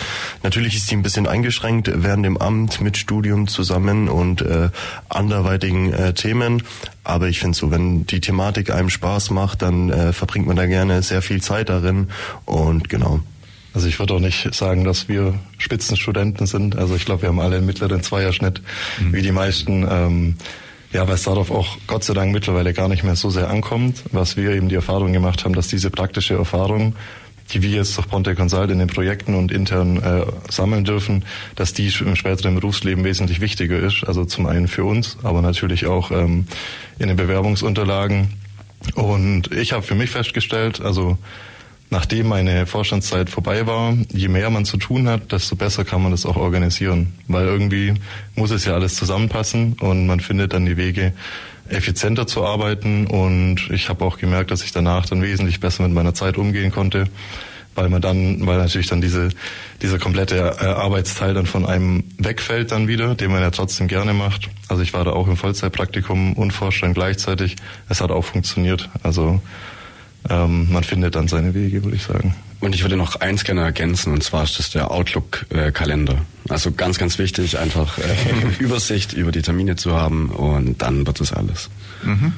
[0.42, 4.70] Natürlich ist die ein bisschen eingeschränkt während dem Amt mit Studium zusammen und äh,
[5.08, 6.64] anderweitigen äh, Themen.
[7.04, 10.66] Aber ich finde so, wenn die Thematik einem Spaß macht, dann äh, verbringt man da
[10.66, 12.08] gerne sehr viel Zeit darin
[12.46, 13.20] und genau.
[13.78, 16.76] Also ich würde auch nicht sagen, dass wir Spitzenstudenten sind.
[16.76, 18.60] Also ich glaube, wir haben alle einen mittleren Zweierschnitt,
[18.98, 19.12] mhm.
[19.12, 19.86] wie die meisten.
[19.88, 20.34] Ähm,
[20.92, 24.02] ja, weil es darauf auch Gott sei Dank mittlerweile gar nicht mehr so sehr ankommt,
[24.10, 26.96] was wir eben die Erfahrung gemacht haben, dass diese praktische Erfahrung,
[27.52, 31.24] die wir jetzt durch Ponte Consult in den Projekten und intern äh, sammeln dürfen,
[31.54, 34.02] dass die im späteren Berufsleben wesentlich wichtiger ist.
[34.02, 36.48] Also zum einen für uns, aber natürlich auch ähm,
[36.98, 38.32] in den Bewerbungsunterlagen.
[38.96, 41.16] Und ich habe für mich festgestellt, also
[41.90, 46.12] nachdem meine Vorstandszeit vorbei war, je mehr man zu tun hat, desto besser kann man
[46.12, 47.14] das auch organisieren.
[47.28, 47.94] Weil irgendwie
[48.34, 51.12] muss es ja alles zusammenpassen und man findet dann die Wege,
[51.68, 53.06] effizienter zu arbeiten.
[53.06, 56.70] Und ich habe auch gemerkt, dass ich danach dann wesentlich besser mit meiner Zeit umgehen
[56.70, 57.04] konnte,
[57.74, 59.28] weil man dann, weil natürlich dann diese,
[59.82, 64.14] dieser komplette äh, Arbeitsteil dann von einem wegfällt dann wieder, den man ja trotzdem gerne
[64.14, 64.48] macht.
[64.68, 67.56] Also ich war da auch im Vollzeitpraktikum und Vorstand gleichzeitig.
[67.88, 68.88] Es hat auch funktioniert.
[69.02, 69.40] Also
[70.28, 72.34] ähm, man findet dann seine Wege, würde ich sagen.
[72.60, 76.16] Und ich würde noch eins gerne ergänzen, und zwar ist das der Outlook-Kalender.
[76.48, 78.02] Also ganz, ganz wichtig, einfach äh,
[78.58, 81.70] Übersicht über die Termine zu haben und dann wird das alles.
[82.02, 82.32] Mhm.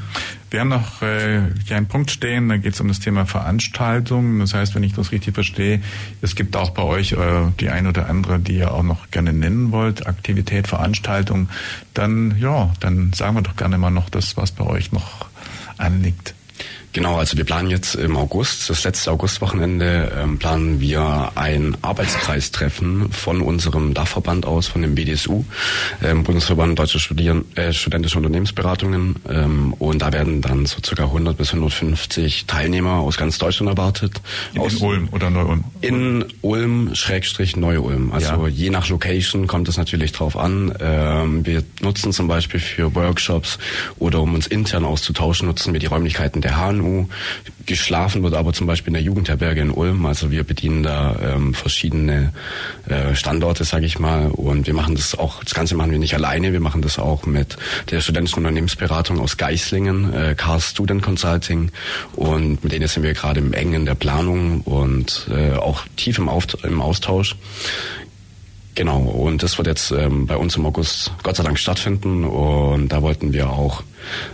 [0.51, 4.41] Wir haben noch äh, hier einen Punkt stehen, da geht es um das Thema Veranstaltungen.
[4.41, 5.81] Das heißt, wenn ich das richtig verstehe,
[6.21, 9.33] es gibt auch bei euch äh, die ein oder andere, die ihr auch noch gerne
[9.33, 11.49] nennen wollt, Aktivität, Veranstaltung.
[11.95, 15.27] Dann, ja, dann sagen wir doch gerne mal noch das, was bei euch noch
[15.79, 16.35] anliegt.
[16.93, 23.13] Genau, also wir planen jetzt im August, das letzte Augustwochenende, ähm, planen wir ein Arbeitskreistreffen
[23.13, 25.45] von unserem Dachverband aus, von dem BDSU,
[26.03, 29.17] ähm, Bundesverband Deutsche Studieren, äh, Studentische Unternehmensberatungen.
[29.29, 34.21] Ähm, und da werden dann so circa 100 bis 150 Teilnehmer aus ganz Deutschland erwartet.
[34.55, 35.65] In, aus, in Ulm oder Neu-Ulm?
[35.83, 38.11] In Ulm, Schrägstrich Neu-Ulm.
[38.13, 38.49] Also ja.
[38.49, 40.75] je nach Location kommt es natürlich drauf an.
[40.81, 43.61] Ähm, wir nutzen zum Beispiel für Workshops
[44.01, 47.07] oder um uns intern auszutauschen, nutzen wir die Räumlichkeiten der HNU KMU.
[47.67, 50.07] Geschlafen wird aber zum Beispiel in der Jugendherberge in Ulm.
[50.07, 52.33] Also wir bedienen da ähm, verschiedene
[52.89, 54.29] äh, Standorte, sage ich mal.
[54.29, 56.53] Und wir machen das auch, das Ganze machen wir nicht alleine.
[56.53, 57.57] Wir machen das auch mit
[57.91, 61.71] der studentischen Unternehmensberatung aus Geislingen, äh, Car Student Consulting.
[62.17, 66.29] Und mit denen sind wir gerade im engen der Planung und äh, auch tief im,
[66.29, 67.37] Auft im Austausch.
[68.75, 72.89] Genau, und das wird jetzt ähm, bei uns im August Gott sei Dank stattfinden und
[72.89, 73.83] da wollten wir auch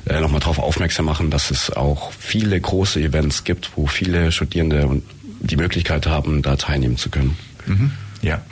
[0.06, 5.02] äh, nochmal darauf aufmerksam machen, dass es auch viele große Events gibt, wo viele Studierende
[5.40, 7.36] die Möglichkeit haben, da teilnehmen zu können.
[7.66, 7.92] Mhm.
[8.22, 8.42] Ja,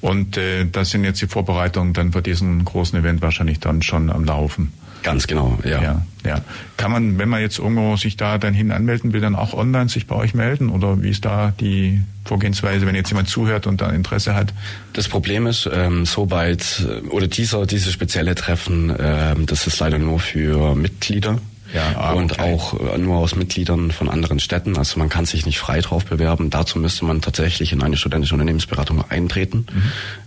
[0.00, 4.10] und äh, das sind jetzt die Vorbereitungen dann für diesen großen Event wahrscheinlich dann schon
[4.10, 4.72] am Laufen.
[5.02, 5.82] Ganz genau, ja.
[5.82, 6.02] ja.
[6.24, 6.42] Ja,
[6.76, 9.88] Kann man, wenn man jetzt irgendwo sich da dann hin anmelden will, dann auch online
[9.88, 10.68] sich bei euch melden?
[10.68, 14.52] Oder wie ist da die Vorgehensweise, wenn jetzt jemand zuhört und da Interesse hat?
[14.92, 19.98] Das Problem ist, ähm, soweit, äh, oder dieser, dieses spezielle Treffen, ähm, das ist leider
[19.98, 21.38] nur für Mitglieder.
[21.72, 22.54] Ja, ah, und okay.
[22.54, 24.76] auch äh, nur aus Mitgliedern von anderen Städten.
[24.76, 26.50] Also man kann sich nicht frei drauf bewerben.
[26.50, 29.66] Dazu müsste man tatsächlich in eine studentische Unternehmensberatung eintreten.
[29.72, 29.82] Mhm.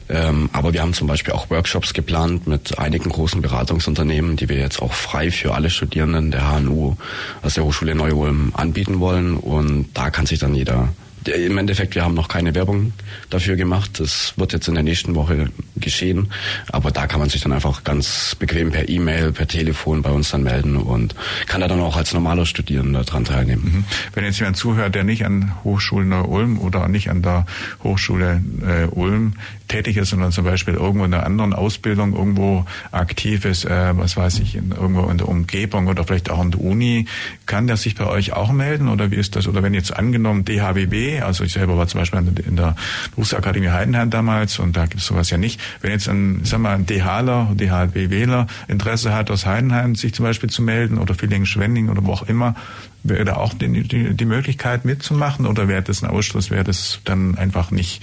[0.10, 4.58] Ähm, aber wir haben zum Beispiel auch Workshops geplant mit einigen großen Beratungsunternehmen, die wir
[4.58, 6.96] jetzt auch frei für alle Studierenden der HNU,
[7.42, 9.38] also der Hochschule Neu-Ulm, anbieten wollen.
[9.38, 10.90] Und da kann sich dann jeder
[11.28, 12.94] im Endeffekt, wir haben noch keine Werbung
[13.30, 14.00] dafür gemacht.
[14.00, 16.32] Das wird jetzt in der nächsten Woche geschehen.
[16.72, 20.32] Aber da kann man sich dann einfach ganz bequem per E-Mail, per Telefon bei uns
[20.32, 21.16] dann melden und
[21.48, 23.64] kann da dann auch als normaler Studierender dran teilnehmen.
[23.64, 23.86] Mhm.
[24.14, 27.46] Wenn jetzt jemand zuhört, der nicht an Hochschule Neu-Ulm oder nicht an der
[27.84, 29.34] Hochschule äh, Ulm
[29.74, 34.16] tätig ist, sondern zum Beispiel irgendwo in einer anderen Ausbildung irgendwo aktiv ist, äh, was
[34.16, 37.08] weiß ich, in, irgendwo in der Umgebung oder vielleicht auch in der Uni,
[37.48, 39.48] kann der sich bei euch auch melden oder wie ist das?
[39.48, 42.76] Oder wenn jetzt angenommen DHWB, also ich selber war zum Beispiel in der
[43.12, 45.60] Berufsakademie Heidenheim damals und da gibt es sowas ja nicht.
[45.82, 50.52] Wenn jetzt ein, sag mal, ein DHler, DHWWler Interesse hat, aus Heidenheim sich zum Beispiel
[50.52, 52.54] zu melden oder Villingen-Schwenning oder wo auch immer,
[53.02, 57.00] wäre da auch die, die, die Möglichkeit mitzumachen oder wäre das ein Ausschluss, wäre das
[57.06, 58.02] dann einfach nicht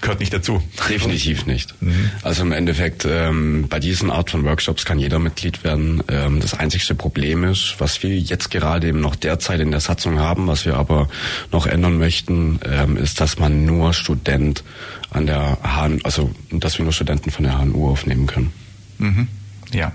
[0.00, 0.62] gehört nicht dazu.
[0.88, 1.80] Definitiv nicht.
[1.80, 2.10] Mhm.
[2.22, 6.02] Also im Endeffekt, ähm, bei diesen Art von Workshops kann jeder Mitglied werden.
[6.08, 10.18] Ähm, das einzigste Problem ist, was wir jetzt gerade eben noch derzeit in der Satzung
[10.18, 11.08] haben, was wir aber
[11.52, 14.64] noch ändern möchten, ähm, ist, dass man nur Student
[15.10, 18.52] an der HNU, also dass wir nur Studenten von der HNU aufnehmen können.
[18.98, 19.28] Mhm.
[19.72, 19.92] Ja,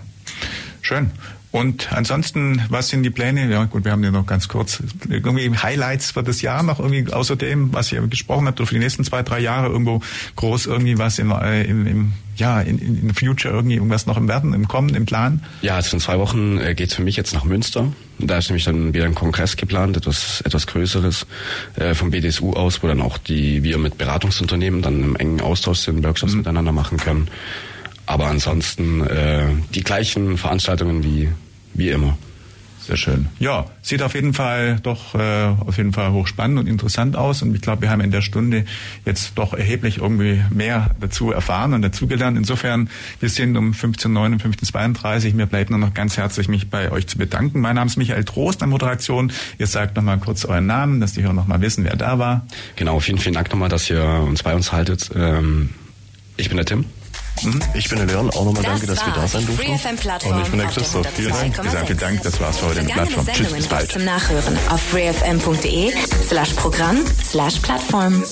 [0.81, 1.11] schön.
[1.51, 3.49] Und ansonsten, was sind die Pläne?
[3.49, 7.11] Ja gut, wir haben ja noch ganz kurz irgendwie Highlights für das Jahr noch irgendwie
[7.11, 10.01] außerdem, was ihr gesprochen habt, oder für die nächsten zwei, drei Jahre irgendwo
[10.35, 14.15] groß irgendwie was im, äh, im, im ja, in, in, in Future irgendwie irgendwas noch
[14.15, 15.43] im Werden, im Kommen, im Plan?
[15.61, 17.91] Ja, also in zwei Wochen äh, geht's für mich jetzt nach Münster.
[18.19, 21.25] Da ist nämlich dann wieder ein Kongress geplant, etwas, etwas Größeres
[21.75, 25.79] äh, vom BDSU aus, wo dann auch die wir mit Beratungsunternehmen dann im engen Austausch
[25.79, 26.39] sind, Workshops mhm.
[26.39, 27.27] miteinander machen können.
[28.09, 29.45] Aber ansonsten äh,
[29.75, 31.29] die gleichen Veranstaltungen wie,
[31.75, 32.17] wie immer.
[32.79, 33.27] Sehr schön.
[33.37, 37.43] Ja, sieht auf jeden Fall doch äh, auf jeden Fall hochspannend und interessant aus.
[37.43, 38.65] Und ich glaube, wir haben in der Stunde
[39.05, 42.35] jetzt doch erheblich irgendwie mehr dazu erfahren und dazugelernt.
[42.35, 42.89] Insofern,
[43.19, 47.05] wir sind um 15.09 und 15.32 Mir bleibt nur noch ganz herzlich mich bei euch
[47.05, 47.61] zu bedanken.
[47.61, 49.31] Mein Name ist Michael Trost an Moderation.
[49.59, 52.47] Ihr sagt nochmal kurz euren Namen, dass die Hörer nochmal wissen, wer da war.
[52.75, 55.11] Genau, vielen, vielen Dank nochmal, dass ihr uns bei uns haltet.
[55.15, 55.69] Ähm,
[56.37, 56.85] ich bin der Tim.
[57.43, 57.61] Mhm.
[57.73, 59.71] Ich bin der Leon, auch nochmal danke, dass wir da sein durften.
[59.71, 61.07] Und ich bin der Christoph.
[61.15, 61.61] Vielen Dank.
[61.61, 63.27] Gesagt, vielen Dank, das war's für heute der Plattform.
[63.27, 63.91] Tschüss, bis bald.
[63.91, 65.93] Zum Nachhören auf freefm.de
[66.27, 68.23] slash Programm slash Plattform.